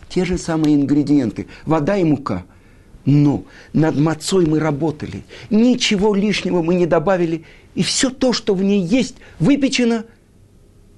Те 0.10 0.26
же 0.26 0.38
самые 0.38 0.76
ингредиенты. 0.76 1.48
Вода 1.66 1.98
и 1.98 2.04
мука– 2.04 2.44
но 3.06 3.44
над 3.74 3.98
мацой 3.98 4.46
мы 4.46 4.60
работали, 4.60 5.24
ничего 5.50 6.14
лишнего 6.14 6.62
мы 6.62 6.76
не 6.76 6.86
добавили, 6.86 7.44
и 7.76 7.84
все 7.84 8.10
то, 8.10 8.34
что 8.34 8.54
в 8.54 8.64
ней 8.64 8.82
есть, 8.82 9.16
выпечено, 9.40 10.06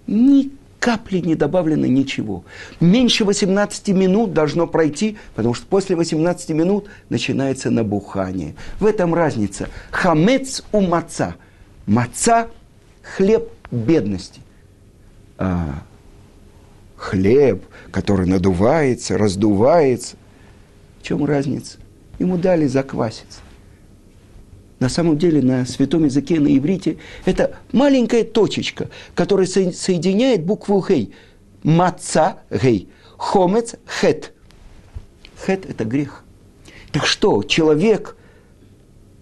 ни 0.07 0.51
капли 0.79 1.19
не 1.19 1.35
добавлено 1.35 1.85
ничего. 1.85 2.43
Меньше 2.79 3.23
18 3.23 3.89
минут 3.89 4.33
должно 4.33 4.67
пройти, 4.67 5.17
потому 5.35 5.53
что 5.53 5.67
после 5.67 5.95
18 5.95 6.49
минут 6.49 6.87
начинается 7.09 7.69
набухание. 7.69 8.55
В 8.79 8.87
этом 8.87 9.13
разница. 9.13 9.69
Хамец 9.91 10.63
у 10.71 10.81
маца. 10.81 11.35
Маца– 11.85 12.47
хлеб 13.03 13.51
бедности. 13.71 14.41
А 15.37 15.83
хлеб, 16.97 17.65
который 17.91 18.27
надувается, 18.27 19.17
раздувается. 19.17 20.17
В 20.99 21.03
чем 21.03 21.25
разница? 21.25 21.77
ему 22.21 22.37
дали 22.37 22.67
закваситься. 22.67 23.39
На 24.79 24.89
самом 24.89 25.17
деле 25.17 25.41
на 25.41 25.65
святом 25.65 26.05
языке, 26.05 26.39
на 26.39 26.55
иврите, 26.55 26.97
это 27.25 27.57
маленькая 27.71 28.23
точечка, 28.23 28.89
которая 29.13 29.45
соединяет 29.45 30.43
букву 30.43 30.83
«гей». 30.87 31.13
Маца 31.63 32.39
«гей». 32.49 32.89
Хомец 33.17 33.75
«хет». 33.85 34.33
«Хет»– 35.45 35.65
это 35.69 35.85
грех. 35.85 36.23
Так 36.91 37.05
что, 37.05 37.43
человек 37.43 38.15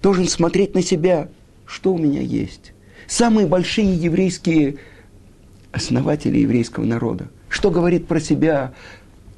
должен 0.01 0.27
смотреть 0.27 0.75
на 0.75 0.81
себя, 0.81 1.29
что 1.65 1.93
у 1.93 1.97
меня 1.97 2.21
есть. 2.21 2.71
Самые 3.09 3.47
большие 3.47 3.95
еврейские 3.95 4.77
основатели 5.71 6.37
еврейского 6.37 6.85
народа. 6.85 7.27
Что 7.49 7.71
говорит 7.71 8.05
про 8.05 8.19
себя 8.19 8.73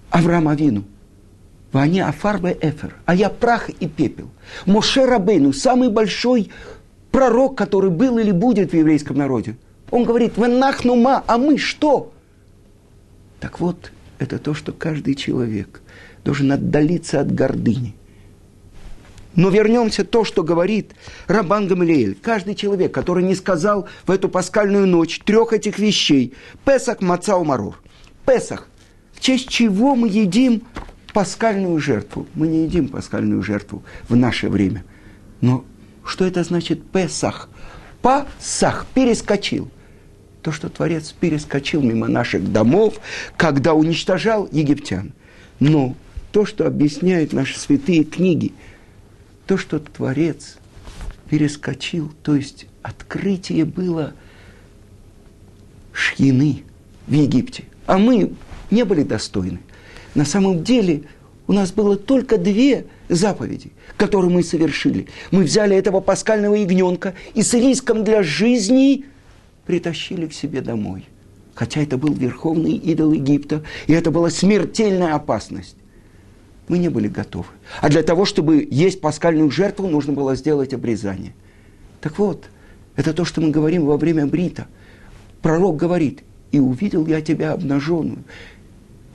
Авраам 0.10 0.50
Авину? 0.50 0.84
Ваня 1.72 2.10
Афарбе 2.10 2.58
Эфер, 2.60 2.96
а 3.06 3.16
я 3.16 3.30
прах 3.30 3.70
и 3.70 3.88
пепел. 3.88 4.30
Моше 4.66 5.06
Рабейну, 5.06 5.54
самый 5.54 5.90
большой 5.90 6.52
пророк, 7.12 7.58
который 7.58 7.90
был 7.90 8.18
или 8.18 8.32
будет 8.32 8.72
в 8.72 8.76
еврейском 8.76 9.16
народе. 9.18 9.56
Он 9.90 10.04
говорит, 10.04 10.34
вы 10.36 10.50
нахнума, 10.50 11.24
а 11.26 11.38
мы 11.38 11.58
что? 11.58 12.12
Так 13.40 13.62
вот, 13.62 13.94
это 14.20 14.38
то, 14.38 14.54
что 14.54 14.74
каждый 14.74 15.16
человек 15.16 15.82
должен 16.26 16.52
отдалиться 16.52 17.22
от 17.22 17.34
гордыни. 17.34 17.96
Но 19.36 19.50
вернемся 19.50 20.04
то, 20.04 20.26
что 20.26 20.44
говорит 20.44 20.94
Рабан 21.28 21.68
Гамлиэль. 21.68 22.18
Каждый 22.22 22.56
человек, 22.56 22.94
который 22.94 23.24
не 23.24 23.36
сказал 23.36 23.88
в 24.06 24.12
эту 24.12 24.28
пасхальную 24.28 24.88
ночь 24.88 25.20
трех 25.20 25.54
этих 25.54 25.80
вещей. 25.80 26.34
Песах, 26.66 27.02
маца, 27.02 27.38
умарур. 27.38 27.82
Песах. 28.26 28.68
В 29.14 29.22
честь 29.22 29.48
чего 29.48 29.96
мы 29.96 30.10
едим 30.10 30.64
пасхальную 31.14 31.80
жертву. 31.80 32.28
Мы 32.34 32.48
не 32.48 32.64
едим 32.64 32.90
пасхальную 32.90 33.42
жертву 33.42 33.84
в 34.10 34.16
наше 34.16 34.50
время. 34.50 34.84
Но 35.40 35.64
что 36.06 36.26
это 36.26 36.44
значит 36.44 36.84
Песах? 36.92 37.50
Пасах, 38.02 38.86
перескочил. 38.94 39.70
То, 40.42 40.52
что 40.52 40.70
Творец 40.70 41.14
перескочил 41.18 41.82
мимо 41.82 42.08
наших 42.08 42.52
домов, 42.52 43.00
когда 43.38 43.76
уничтожал 43.76 44.50
египтян. 44.52 45.14
Но 45.60 45.96
то, 46.32 46.46
что 46.46 46.66
объясняют 46.66 47.32
наши 47.32 47.60
святые 47.60 48.04
книги, 48.04 48.54
то, 49.48 49.58
что 49.58 49.80
Творец 49.80 50.58
перескочил, 51.30 52.12
то 52.24 52.36
есть 52.36 52.68
открытие 52.82 53.66
было 53.66 54.14
шхины 55.94 56.64
в 57.08 57.14
Египте, 57.14 57.66
а 57.86 57.98
мы 57.98 58.34
не 58.70 58.86
были 58.86 59.04
достойны. 59.04 59.60
На 60.16 60.26
самом 60.26 60.64
деле 60.64 61.04
у 61.48 61.54
нас 61.54 61.72
было 61.72 61.98
только 61.98 62.38
две 62.38 62.86
заповеди, 63.10 63.72
которые 63.98 64.32
мы 64.32 64.44
совершили. 64.44 65.08
Мы 65.32 65.44
взяли 65.44 65.76
этого 65.76 66.00
паскального 66.00 66.56
ягненка 66.56 67.14
и 67.34 67.44
с 67.44 67.54
риском 67.54 68.04
для 68.04 68.24
жизни 68.24 69.06
притащили 69.66 70.28
к 70.28 70.34
себе 70.34 70.62
домой. 70.62 71.08
Хотя 71.54 71.82
это 71.82 71.98
был 71.98 72.14
верховный 72.14 72.74
идол 72.74 73.12
Египта, 73.12 73.64
и 73.88 73.94
это 73.94 74.12
была 74.12 74.30
смертельная 74.30 75.14
опасность. 75.14 75.76
Мы 76.68 76.78
не 76.78 76.90
были 76.90 77.08
готовы. 77.08 77.48
А 77.82 77.90
для 77.90 78.04
того, 78.04 78.26
чтобы 78.26 78.68
есть 78.70 79.02
паскальную 79.02 79.52
жертву, 79.52 79.88
нужно 79.88 80.14
было 80.14 80.36
сделать 80.36 80.74
обрезание. 80.74 81.34
Так 82.00 82.18
вот, 82.18 82.46
это 82.96 83.14
то, 83.14 83.26
что 83.26 83.42
мы 83.42 83.50
говорим 83.50 83.86
во 83.86 83.98
время 83.98 84.26
брита. 84.26 84.68
Пророк 85.42 85.76
говорит, 85.76 86.24
и 86.52 86.60
увидел 86.60 87.06
я 87.08 87.22
тебя 87.22 87.54
обнаженную. 87.54 88.24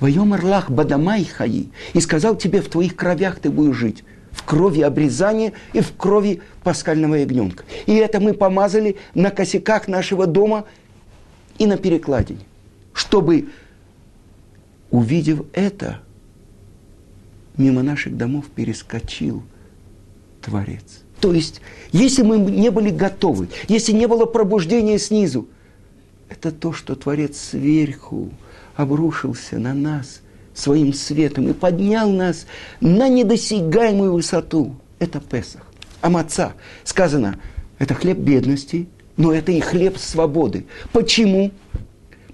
Воем 0.00 0.32
Орлах 0.32 0.70
Бадамай 0.70 1.24
Хаи, 1.24 1.70
и 1.94 2.00
сказал 2.00 2.36
тебе, 2.36 2.60
в 2.60 2.68
твоих 2.68 2.96
кровях 2.96 3.38
ты 3.38 3.50
будешь 3.50 3.76
жить, 3.76 4.04
в 4.30 4.44
крови 4.44 4.82
обрезания 4.82 5.52
и 5.72 5.80
в 5.80 5.96
крови 5.96 6.42
пасхального 6.62 7.14
ягненка. 7.14 7.64
И 7.86 7.94
это 7.94 8.20
мы 8.20 8.34
помазали 8.34 8.96
на 9.14 9.30
косяках 9.30 9.88
нашего 9.88 10.26
дома 10.26 10.64
и 11.58 11.66
на 11.66 11.78
перекладине, 11.78 12.40
чтобы, 12.92 13.48
увидев 14.90 15.42
это, 15.54 16.00
мимо 17.56 17.82
наших 17.82 18.16
домов 18.16 18.46
перескочил 18.54 19.42
Творец. 20.42 21.02
То 21.20 21.32
есть, 21.32 21.60
если 21.92 22.22
мы 22.22 22.38
не 22.38 22.70
были 22.70 22.90
готовы, 22.90 23.48
если 23.68 23.92
не 23.92 24.06
было 24.06 24.26
пробуждения 24.26 24.98
снизу, 24.98 25.48
это 26.28 26.50
то, 26.50 26.72
что 26.72 26.94
Творец 26.94 27.38
сверху 27.38 28.30
обрушился 28.74 29.58
на 29.58 29.74
нас 29.74 30.20
своим 30.54 30.92
светом 30.92 31.48
и 31.48 31.52
поднял 31.52 32.10
нас 32.10 32.46
на 32.80 33.08
недосягаемую 33.08 34.12
высоту. 34.12 34.76
Это 34.98 35.20
Песах. 35.20 35.62
А 36.00 36.10
маца, 36.10 36.54
сказано, 36.84 37.38
это 37.78 37.94
хлеб 37.94 38.18
бедности, 38.18 38.88
но 39.16 39.32
это 39.32 39.52
и 39.52 39.60
хлеб 39.60 39.98
свободы. 39.98 40.66
Почему? 40.92 41.50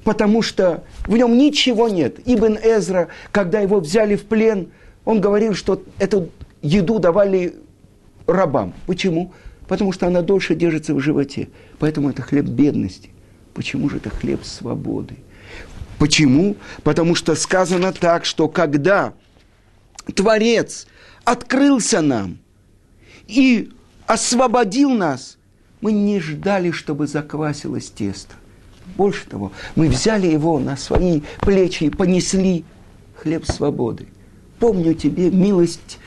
Потому 0.05 0.43
что 0.43 0.85
в 1.07 1.17
нем 1.17 1.37
ничего 1.39 1.89
нет. 1.89 2.19
Ибн 2.25 2.59
Эзра, 2.63 3.09
когда 3.31 3.61
его 3.61 3.79
взяли 3.81 4.17
в 4.17 4.25
плен, 4.25 4.69
он 5.05 5.21
говорил, 5.21 5.55
что 5.55 5.83
эту 5.99 6.31
еду 6.61 6.99
давали 6.99 7.55
рабам. 8.27 8.73
Почему? 8.87 9.33
Потому 9.69 9.93
что 9.93 10.07
она 10.07 10.23
дольше 10.23 10.55
держится 10.55 10.95
в 10.95 11.01
животе. 11.01 11.49
Поэтому 11.79 12.11
это 12.11 12.23
хлеб 12.23 12.47
бедности. 12.47 13.11
Почему 13.55 13.89
же 13.89 13.99
это 13.99 14.11
хлеб 14.11 14.45
свободы? 14.45 15.17
Почему? 15.99 16.57
Потому 16.83 17.15
что 17.15 17.35
сказано 17.35 17.93
так, 17.93 18.25
что 18.25 18.49
когда 18.49 19.13
Творец 20.15 20.87
открылся 21.25 22.01
нам 22.01 22.39
и 23.27 23.71
освободил 24.07 24.91
нас, 24.91 25.39
мы 25.81 25.93
не 25.93 26.21
ждали, 26.21 26.71
чтобы 26.71 27.07
заквасилось 27.07 27.91
тесто. 27.91 28.35
Больше 28.97 29.27
того, 29.27 29.53
мы 29.75 29.89
взяли 29.89 30.27
его 30.27 30.59
на 30.59 30.77
свои 30.77 31.23
плечи 31.41 31.85
и 31.85 31.91
понесли 31.91 32.65
хлеб 33.17 33.47
свободы. 33.47 34.07
Помню 34.63 34.95
тебе 34.95 35.29
милость 35.29 35.99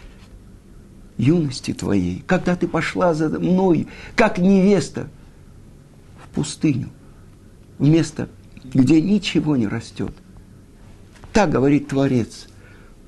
юности 1.18 1.74
твоей, 1.74 2.24
когда 2.26 2.56
ты 2.56 2.70
пошла 2.70 3.14
за 3.14 3.28
мной, 3.28 3.90
как 4.16 4.38
невеста, 4.38 5.10
в 6.24 6.34
пустыню, 6.34 6.88
в 7.80 7.86
место, 7.86 8.30
где 8.64 9.02
ничего 9.02 9.58
не 9.58 9.68
растет. 9.68 10.14
Так 11.34 11.50
говорит 11.50 11.90
Творец. 11.90 12.48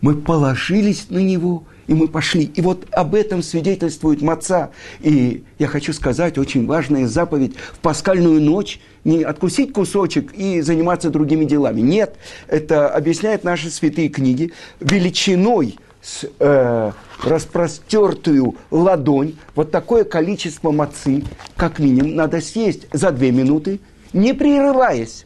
Мы 0.02 0.16
положились 0.16 1.10
на 1.10 1.20
Него, 1.20 1.64
и 1.88 1.94
мы 1.94 2.08
пошли. 2.08 2.44
И 2.44 2.62
вот 2.62 2.86
об 2.92 3.16
этом 3.16 3.42
свидетельствует 3.42 4.22
Маца. 4.22 4.72
И 5.00 5.44
я 5.58 5.68
хочу 5.68 5.94
сказать, 5.94 6.38
очень 6.38 6.66
важная 6.66 7.08
заповедь 7.08 7.56
в 7.74 7.80
пасхальную 7.80 8.42
ночь 8.42 8.80
не 9.04 9.24
откусить 9.24 9.74
кусочек 9.74 10.34
и 10.34 10.62
заниматься 10.62 11.10
другими 11.10 11.46
делами. 11.46 11.82
Нет, 11.82 12.18
это 12.48 12.90
объясняет 12.90 13.44
наши 13.44 13.70
святые 13.70 14.10
книги 14.10 14.52
величиной– 14.80 15.80
с 16.08 16.26
э, 16.40 16.92
распростертую 17.24 18.56
ладонь, 18.72 19.36
вот 19.56 19.72
такое 19.72 20.06
количество 20.06 20.72
мацы, 20.72 21.24
как 21.58 21.80
минимум, 21.80 22.16
надо 22.16 22.40
съесть 22.40 22.88
за 22.94 23.12
две 23.12 23.32
минуты, 23.32 23.82
не 24.14 24.34
прерываясь, 24.34 25.26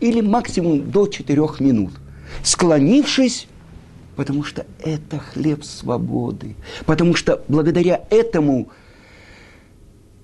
или 0.00 0.20
максимум 0.20 0.90
до 0.90 1.06
четырех 1.06 1.60
минут, 1.60 1.92
склонившись, 2.42 3.46
потому 4.16 4.44
что 4.44 4.66
это 4.80 5.18
хлеб 5.18 5.64
свободы, 5.64 6.54
потому 6.86 7.14
что 7.14 7.42
благодаря 7.48 8.04
этому 8.10 8.70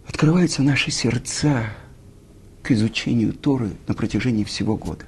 открываются 0.07 0.62
наши 0.62 0.90
сердца 0.90 1.66
к 2.62 2.70
изучению 2.70 3.33
Торы 3.33 3.70
на 3.87 3.94
протяжении 3.94 4.44
всего 4.44 4.77
года. 4.77 5.05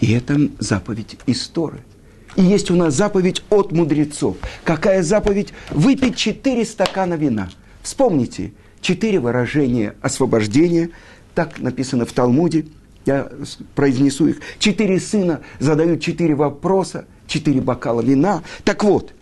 И 0.00 0.12
это 0.12 0.38
заповедь 0.58 1.16
из 1.26 1.46
Торы– 1.48 1.80
и 2.36 2.42
есть 2.42 2.70
у 2.70 2.74
нас 2.74 2.94
заповедь 2.94 3.42
от 3.50 3.72
мудрецов. 3.72 4.36
Какая 4.64 5.02
заповедь? 5.02 5.52
Выпить 5.70 6.16
четыре 6.16 6.64
стакана 6.64 7.14
вина. 7.14 7.50
Вспомните, 7.82 8.52
четыре 8.80 9.20
выражения 9.20 9.94
освобождения, 10.00 10.90
так 11.34 11.60
написано 11.60 12.06
в 12.06 12.12
Талмуде, 12.12 12.66
я 13.06 13.30
произнесу 13.74 14.28
их. 14.28 14.40
Четыре 14.58 14.98
сына 15.00 15.40
задают 15.58 16.00
четыре 16.00 16.34
вопроса, 16.34 17.06
четыре 17.26 17.60
бокала 17.60 18.00
вина. 18.00 18.42
Так 18.64 18.84
вот, 18.84 19.12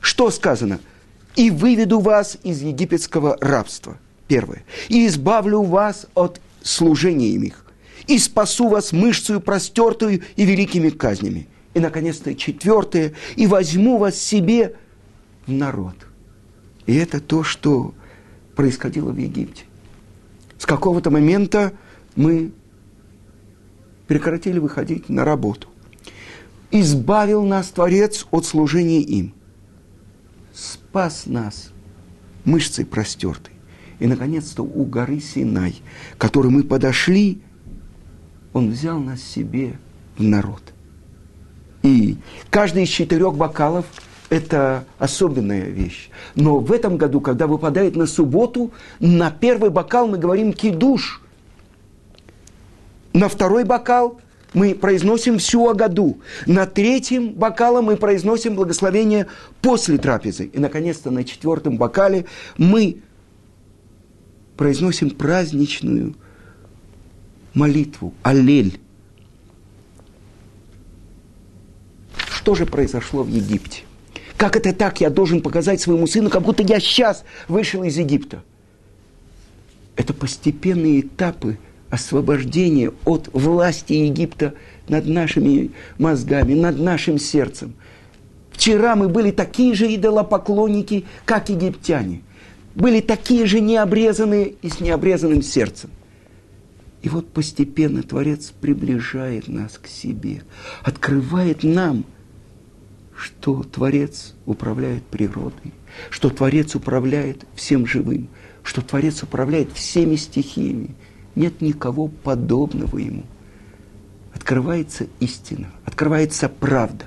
что 0.00 0.30
сказано? 0.30 0.80
«И 1.36 1.50
выведу 1.50 2.00
вас 2.00 2.38
из 2.42 2.60
египетского 2.62 3.36
рабства». 3.40 3.98
Первое. 4.26 4.64
«И 4.88 5.06
избавлю 5.06 5.62
вас 5.62 6.06
от 6.14 6.40
служения 6.62 7.28
им 7.28 7.44
их. 7.44 7.64
И 8.06 8.18
спасу 8.18 8.68
вас 8.68 8.92
мышцу 8.92 9.40
простертую 9.40 10.22
и 10.36 10.44
великими 10.44 10.90
казнями». 10.90 11.48
И, 11.72 11.78
наконец-то, 11.78 12.34
четвертое, 12.34 13.12
и 13.36 13.46
возьму 13.46 13.98
вас 13.98 14.18
себе 14.18 14.74
в 15.46 15.52
народ. 15.52 15.94
И 16.86 16.96
это 16.96 17.20
то, 17.20 17.44
что 17.44 17.94
происходило 18.56 19.12
в 19.12 19.16
Египте. 19.16 19.64
С 20.58 20.66
какого-то 20.66 21.10
момента 21.10 21.72
мы 22.16 22.50
прекратили 24.10 24.58
выходить 24.58 25.08
на 25.08 25.24
работу. 25.24 25.68
Избавил 26.72 27.44
нас 27.44 27.68
Творец 27.68 28.26
от 28.32 28.44
служения 28.44 29.00
им. 29.00 29.32
Спас 30.52 31.26
нас 31.26 31.70
мышцей 32.44 32.84
простертой. 32.84 33.54
И, 34.00 34.08
наконец-то, 34.08 34.64
у 34.64 34.84
горы 34.84 35.20
Синай, 35.20 35.80
к 36.16 36.20
которой 36.20 36.48
мы 36.48 36.64
подошли, 36.64 37.40
он 38.52 38.72
взял 38.72 38.98
нас 38.98 39.22
себе 39.22 39.78
в 40.18 40.24
народ– 40.24 40.62
и 41.82 42.18
каждый 42.50 42.84
из 42.84 42.88
четырех 42.88 43.34
бокалов– 43.34 43.86
это 44.28 44.84
особенная 44.98 45.64
вещь. 45.64 46.10
Но 46.34 46.58
в 46.58 46.72
этом 46.72 46.96
году, 46.96 47.20
когда 47.20 47.46
выпадает 47.46 47.96
на 47.96 48.06
субботу, 48.06 48.70
на 49.00 49.30
первый 49.30 49.70
бокал 49.70 50.06
мы 50.06 50.18
говорим 50.18 50.52
кидуш. 50.52 51.19
На 53.12 53.28
второй 53.28 53.64
бокал 53.64 54.20
мы 54.52 54.74
произносим 54.74 55.38
всю 55.38 55.68
Агаду. 55.68 56.20
На 56.46 56.66
третьем 56.66 57.32
бокале 57.32 57.80
мы 57.80 57.96
произносим 57.96 58.54
благословение 58.54 59.26
после 59.62 59.98
трапезы. 59.98 60.46
И, 60.46 60.58
наконец-то, 60.58 61.10
на 61.10 61.24
четвертом 61.24 61.76
бокале 61.76 62.26
мы 62.56 63.02
произносим 64.56 65.10
праздничную 65.10 66.14
молитву, 67.54 68.14
аллель. 68.22 68.80
Что 72.28 72.54
же 72.54 72.66
произошло 72.66 73.22
в 73.22 73.28
Египте? 73.28 73.82
Как 74.36 74.56
это 74.56 74.72
так? 74.72 75.00
Я 75.00 75.10
должен 75.10 75.42
показать 75.42 75.80
своему 75.80 76.06
сыну, 76.06 76.30
как 76.30 76.42
будто 76.42 76.62
я 76.62 76.80
сейчас 76.80 77.24
вышел 77.48 77.82
из 77.84 77.98
Египта. 77.98 78.42
Это 79.96 80.14
постепенные 80.14 81.00
этапы 81.00 81.58
освобождения 81.90 82.92
от 83.04 83.28
власти 83.32 83.92
Египта 83.94 84.54
над 84.88 85.06
нашими 85.06 85.70
мозгами, 85.98 86.54
над 86.54 86.78
нашим 86.78 87.18
сердцем. 87.18 87.74
Вчера 88.52 88.96
мы 88.96 89.08
были 89.08 89.30
такие 89.30 89.74
же 89.74 89.94
идолопоклонники, 89.94 91.04
как 91.24 91.48
египтяне. 91.48 92.22
Были 92.74 93.00
такие 93.00 93.46
же 93.46 93.60
необрезанные 93.60 94.54
и 94.62 94.68
с 94.68 94.80
необрезанным 94.80 95.42
сердцем. 95.42 95.90
И 97.02 97.08
вот 97.08 97.28
постепенно 97.28 98.02
Творец 98.02 98.52
приближает 98.60 99.48
нас 99.48 99.78
к 99.78 99.86
себе, 99.86 100.42
открывает 100.82 101.62
нам– 101.62 102.04
что 103.20 103.62
Творец 103.62 104.34
управляет 104.46 105.04
природой, 105.04 105.74
что 106.08 106.30
Творец 106.30 106.74
управляет 106.74 107.44
всем 107.54 107.86
живым, 107.86 108.28
что 108.62 108.80
Творец 108.80 109.22
управляет 109.22 109.72
всеми 109.72 110.16
стихиями. 110.16 110.94
Нет 111.34 111.60
никого 111.60 112.08
подобного 112.08 112.98
ему. 112.98 113.24
Открывается 114.34 115.06
истина, 115.20 115.68
открывается 115.84 116.48
правда. 116.48 117.04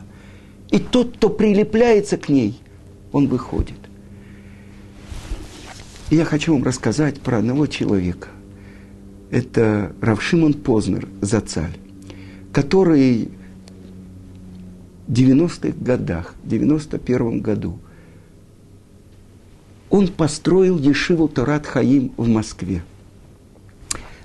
И 0.70 0.80
тот, 0.80 1.18
кто 1.18 1.30
прилепляется 1.30 2.18
к 2.18 2.30
ней, 2.30 2.60
он 3.12 3.28
выходит. 3.28 3.78
И 6.10 6.16
я 6.16 6.26
хочу 6.26 6.54
вам 6.54 6.64
рассказать 6.64 7.22
про 7.22 7.38
одного 7.38 7.68
человека. 7.68 8.30
Это 9.32 9.94
Равшимон 10.02 10.54
Познер, 10.54 11.08
Зацаль, 11.22 11.76
который 12.52 13.32
90-х 15.08 15.76
годах, 15.80 16.36
в 16.44 16.48
91 16.48 17.42
году, 17.42 17.80
он 19.90 20.08
построил 20.08 20.80
Ешиву 20.80 21.28
Тарат 21.28 21.68
Хаим 21.68 22.14
в 22.18 22.28
Москве. 22.28 22.84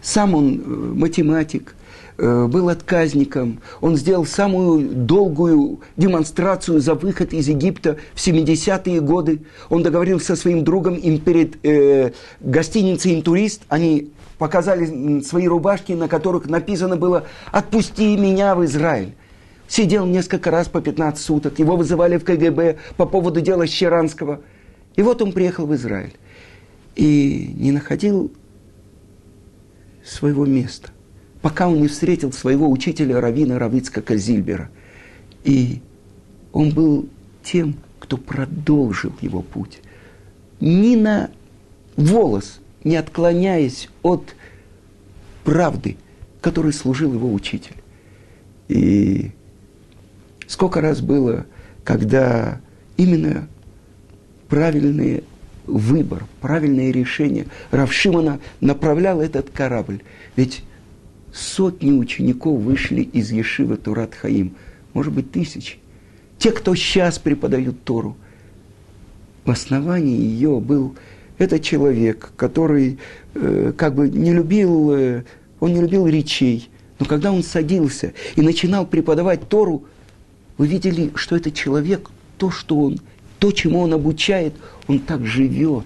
Сам 0.09 0.35
он 0.35 0.55
э, 0.55 0.61
математик, 0.65 1.75
э, 2.17 2.47
был 2.47 2.71
отказником. 2.71 3.61
Он 3.83 3.95
сделал 3.95 4.25
самую 4.25 4.89
долгую 4.89 5.81
демонстрацию 5.99 6.81
за 6.81 6.95
выход 6.95 7.35
из 7.35 7.47
Египта 7.47 7.99
в 8.15 8.27
70-е 8.27 9.03
годы. 9.03 9.43
Он 9.69 9.83
договорился 9.83 10.29
со 10.29 10.37
своим 10.37 10.65
другом 10.65 10.95
им 10.95 11.19
перед 11.19 11.63
э, 11.63 12.13
гостиницей 12.41 13.17
«Интурист». 13.17 13.65
Они 13.69 14.11
показали 14.39 15.21
свои 15.21 15.47
рубашки, 15.47 15.93
на 15.93 16.09
которых 16.09 16.49
написано 16.49 16.97
было 16.97 17.25
«Отпусти 17.53 18.17
меня 18.17 18.55
в 18.55 18.65
Израиль». 18.65 19.13
Сидел 19.69 20.07
несколько 20.07 20.51
раз 20.51 20.69
по 20.69 20.81
15 20.81 21.23
суток. 21.23 21.59
Его 21.59 21.77
вызывали 21.77 22.17
в 22.17 22.25
КГБ 22.25 22.79
по 22.97 23.05
поводу 23.05 23.43
дела 23.43 23.67
Щеранского. 23.67 24.41
И 24.97 25.03
вот 25.03 25.21
он 25.21 25.33
приехал 25.33 25.67
в 25.67 25.75
Израиль. 25.75 26.15
И 26.97 27.55
не 27.59 27.73
находил 27.73 28.33
своего 30.09 30.47
места, 30.47 30.91
пока 31.43 31.69
он 31.69 31.81
не 31.81 31.89
встретил 31.89 32.33
своего 32.33 32.71
учителя 32.71 33.21
Равина 33.21 33.59
Равицкака 33.59 34.17
Зильбера. 34.17 34.71
И 35.45 35.81
он 36.53 36.71
был 36.71 37.09
тем, 37.43 37.77
кто 38.01 38.17
продолжил 38.17 39.13
его 39.21 39.43
путь. 39.43 39.81
Ни 40.61 40.97
на 40.97 41.31
волос 41.97 42.61
не 42.85 42.97
отклоняясь 42.97 43.89
от 44.03 44.35
правды, 45.45 45.97
которой 46.41 46.73
служил 46.73 47.13
его 47.13 47.33
учитель. 47.33 47.77
И 48.69 49.33
сколько 50.47 50.81
раз 50.81 51.01
было, 51.01 51.47
когда 51.85 52.61
именно 52.97 53.49
правильный 54.49 55.25
выбор, 55.69 56.25
правильное 56.41 56.91
решение 56.91 57.47
Равшимана 57.71 58.41
направлял 58.61 59.21
этот 59.21 59.51
корабль. 59.51 60.01
Ведь 60.37 60.63
сотни 61.33 61.93
учеников 61.93 62.61
вышли 62.61 63.03
из 63.03 63.31
Ешивы 63.31 63.77
Турат 63.77 64.15
Хаим, 64.15 64.55
может 64.95 65.13
быть, 65.13 65.31
тысячи. 65.31 65.77
Те, 66.39 66.53
кто 66.53 66.75
сейчас 66.75 67.19
преподают 67.19 67.85
Тору. 67.85 68.17
В 69.45 69.51
основании 69.51 70.21
ее 70.21 70.61
был 70.61 70.95
этот 71.39 71.63
человек, 71.63 72.33
который 72.37 72.99
э, 73.35 73.73
как 73.77 73.95
бы 73.95 74.09
не 74.09 74.33
любил, 74.33 74.93
э, 74.93 75.25
он 75.61 75.73
не 75.73 75.81
любил 75.81 76.07
речей, 76.07 76.69
но 76.99 77.07
когда 77.07 77.33
он 77.33 77.43
садился 77.43 78.13
и 78.37 78.43
начинал 78.43 78.87
преподавать 78.87 79.49
Тору, 79.49 79.85
вы 80.59 80.67
видели, 80.67 81.13
что 81.15 81.37
этот 81.37 81.55
человек, 81.55 82.11
то, 82.37 82.51
что 82.51 82.79
он, 82.79 82.99
то, 83.39 83.53
чему 83.53 83.81
он 83.81 83.93
обучает, 83.93 84.55
он 84.87 84.99
так 84.99 85.25
живет. 85.25 85.85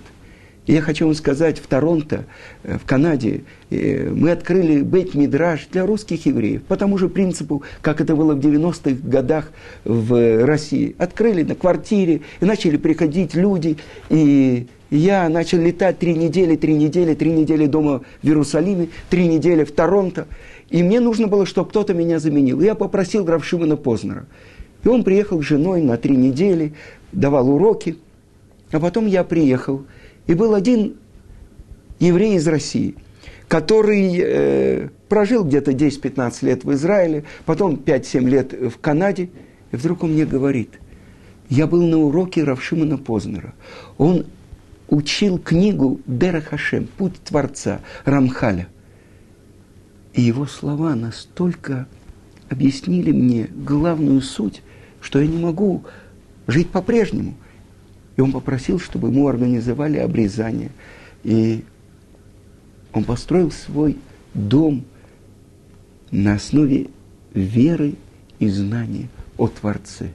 Я 0.66 0.80
хочу 0.80 1.06
вам 1.06 1.14
сказать, 1.14 1.58
в 1.58 1.66
Торонто, 1.66 2.24
э, 2.62 2.78
в 2.78 2.86
Канаде, 2.86 3.42
э, 3.70 4.08
мы 4.10 4.30
открыли 4.30 4.82
бейт-мидраж 4.82 5.66
для 5.72 5.84
русских 5.84 6.24
евреев 6.26 6.62
по 6.62 6.76
тому 6.76 6.98
же 6.98 7.08
принципу, 7.08 7.64
как 7.80 8.00
это 8.00 8.14
было 8.14 8.34
в 8.34 8.38
90-х 8.38 8.96
годах 9.02 9.50
в 9.84 10.44
России. 10.46 10.94
Открыли 10.98 11.42
на 11.42 11.56
квартире, 11.56 12.20
и 12.40 12.44
начали 12.44 12.76
приходить 12.76 13.34
люди, 13.34 13.76
и 14.08 14.68
я 14.92 15.28
начал 15.28 15.58
летать 15.58 15.98
три 15.98 16.14
недели, 16.14 16.54
три 16.54 16.74
недели, 16.74 17.14
три 17.14 17.32
недели 17.32 17.66
дома 17.66 18.02
в 18.22 18.26
Иерусалиме, 18.26 18.88
три 19.10 19.26
недели 19.26 19.64
в 19.64 19.72
Торонто. 19.72 20.28
И 20.70 20.82
мне 20.84 21.00
нужно 21.00 21.26
было, 21.26 21.44
чтобы 21.44 21.70
кто-то 21.70 21.92
меня 21.92 22.20
заменил. 22.20 22.60
Я 22.60 22.74
попросил 22.76 23.24
граф 23.24 23.44
Шимона 23.44 23.76
Познера. 23.76 24.26
И 24.84 24.88
он 24.88 25.02
приехал 25.02 25.42
с 25.42 25.46
женой 25.46 25.80
на 25.80 25.96
три 25.96 26.16
недели, 26.16 26.74
давал 27.12 27.50
уроки. 27.50 27.98
А 28.70 28.80
потом 28.80 29.06
я 29.06 29.24
приехал. 29.24 29.84
И 30.26 30.34
был 30.34 30.54
один 30.54 30.96
еврей 31.98 32.36
из 32.36 32.46
России, 32.48 32.94
который 33.48 34.18
э, 34.18 34.88
прожил 35.08 35.44
где-то 35.44 35.72
10-15 35.72 36.46
лет 36.46 36.64
в 36.64 36.72
Израиле, 36.72 37.24
потом 37.44 37.74
5-7 37.74 38.28
лет 38.28 38.52
в 38.52 38.78
Канаде. 38.78 39.30
И 39.70 39.76
вдруг 39.76 40.02
он 40.02 40.12
мне 40.12 40.24
говорит, 40.24 40.70
я 41.48 41.66
был 41.66 41.82
на 41.82 41.98
уроке 41.98 42.44
Равшимана 42.44 42.98
Познера. 42.98 43.54
Он 43.98 44.26
учил 44.88 45.38
книгу 45.38 46.00
Дера 46.06 46.40
Хашем, 46.40 46.88
«Путь 46.96 47.14
Творца» 47.24 47.80
Рамхаля. 48.04 48.68
И 50.14 50.20
его 50.20 50.46
слова 50.46 50.94
настолько 50.94 51.86
объяснили 52.50 53.12
мне 53.12 53.48
главную 53.54 54.20
суть, 54.20 54.62
что 55.00 55.20
я 55.20 55.26
не 55.26 55.42
могу 55.42 55.84
жить 56.46 56.70
по-прежнему. 56.70 57.34
И 58.16 58.20
он 58.20 58.32
попросил, 58.32 58.78
чтобы 58.78 59.08
ему 59.08 59.28
организовали 59.28 59.98
обрезание. 59.98 60.70
И 61.24 61.64
он 62.92 63.04
построил 63.04 63.50
свой 63.50 63.96
дом 64.34 64.84
на 66.10 66.34
основе 66.34 66.88
веры 67.32 67.94
и 68.38 68.48
знания 68.48 69.08
о 69.38 69.48
Творце. 69.48 70.10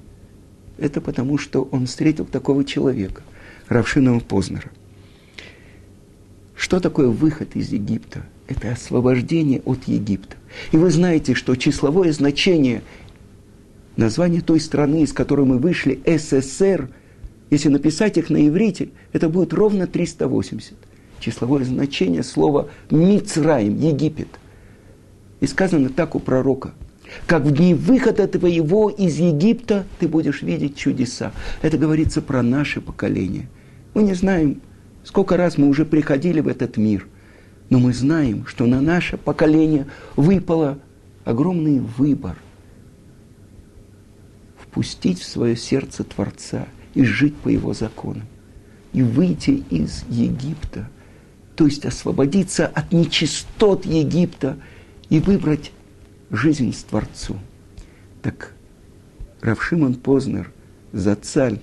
Это 0.77 1.01
потому, 1.01 1.37
что 1.37 1.63
он 1.71 1.87
встретил 1.87 2.25
такого 2.25 2.63
человека– 2.63 3.23
Равшинова 3.67 4.19
Познера. 4.19 4.71
Что 6.55 6.79
такое 6.79 7.07
выход 7.07 7.55
из 7.55 7.71
Египта? 7.71 8.23
Это 8.47 8.71
освобождение 8.71 9.61
от 9.65 9.83
Египта. 9.85 10.37
И 10.71 10.77
вы 10.77 10.89
знаете, 10.89 11.33
что 11.33 11.55
числовое 11.55 12.11
значение 12.13 12.81
названия 13.97 14.41
той 14.41 14.59
страны, 14.59 15.01
из 15.01 15.13
которой 15.13 15.45
мы 15.45 15.57
вышли, 15.57 15.99
СССР, 16.05 16.89
если 17.49 17.69
написать 17.69 18.17
их 18.17 18.29
на 18.29 18.47
иврите, 18.47 18.89
это 19.13 19.29
будет 19.29 19.53
ровно 19.53 19.87
380. 19.87 20.73
Числовое 21.19 21.65
значение 21.65 22.23
слова 22.23 22.69
Мицраим, 22.91 23.77
Египет. 23.77 24.27
И 25.39 25.47
сказано 25.47 25.89
так 25.89 26.15
у 26.15 26.19
пророка– 26.19 26.73
как 27.25 27.43
в 27.43 27.51
дни 27.51 27.73
выхода 27.73 28.27
твоего 28.27 28.89
из 28.89 29.17
Египта 29.17 29.85
ты 29.99 30.07
будешь 30.07 30.41
видеть 30.41 30.75
чудеса. 30.75 31.31
Это 31.61 31.77
говорится 31.77 32.21
про 32.21 32.41
наше 32.41 32.81
поколение. 32.81 33.47
Мы 33.93 34.03
не 34.03 34.13
знаем, 34.13 34.61
сколько 35.03 35.37
раз 35.37 35.57
мы 35.57 35.67
уже 35.67 35.85
приходили 35.85 36.39
в 36.39 36.47
этот 36.47 36.77
мир, 36.77 37.07
но 37.69 37.79
мы 37.79 37.93
знаем, 37.93 38.45
что 38.45 38.65
на 38.65 38.81
наше 38.81 39.17
поколение 39.17 39.87
выпало 40.15 40.79
огромный 41.25 41.79
выбор 41.79 42.37
впустить 44.77 45.19
в 45.19 45.25
свое 45.25 45.55
сердце 45.55 46.03
Творца 46.03 46.67
и 46.93 47.03
жить 47.03 47.35
по 47.35 47.49
его 47.49 47.73
законам, 47.73 48.27
и 48.93 49.01
выйти 49.01 49.63
из 49.71 50.05
Египта, 50.07 50.87
то 51.55 51.65
есть 51.65 51.83
освободиться 51.83 52.67
от 52.67 52.91
нечистот 52.91 53.87
Египта 53.87 54.55
и 55.09 55.19
выбрать 55.19 55.71
жизнь 56.29 56.71
с 56.73 56.83
Творцом. 56.83 57.39
Так 58.21 58.53
Равшиман 59.41 59.95
Познер, 59.95 60.51
Зацаль, 60.91 61.61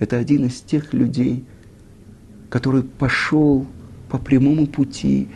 это 0.00 0.16
один 0.16 0.46
из 0.46 0.60
тех 0.60 0.92
людей, 0.92 1.44
который 2.50 2.82
пошел 2.82 3.68
по 4.10 4.18
прямому 4.18 4.66
пути 4.66 5.28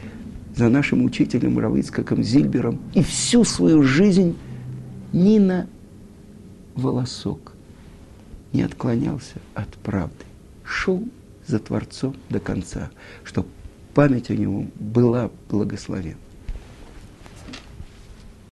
за 0.56 0.68
нашим 0.68 1.04
учителем 1.04 1.56
Равицкаком 1.56 2.24
Зильбером 2.24 2.80
и 2.94 3.02
всю 3.04 3.44
свою 3.44 3.84
жизнь 3.84 4.36
ни 5.12 5.38
на 5.38 5.68
волосок 6.74 7.52
не 8.52 8.62
отклонялся 8.62 9.36
от 9.54 9.68
правды. 9.78 10.24
Шел 10.64 11.06
за 11.46 11.58
Творцом 11.58 12.16
до 12.28 12.40
конца, 12.40 12.90
чтобы 13.24 13.48
память 13.94 14.30
о 14.30 14.36
нем 14.36 14.70
была 14.76 15.30
благословена. 15.48 16.16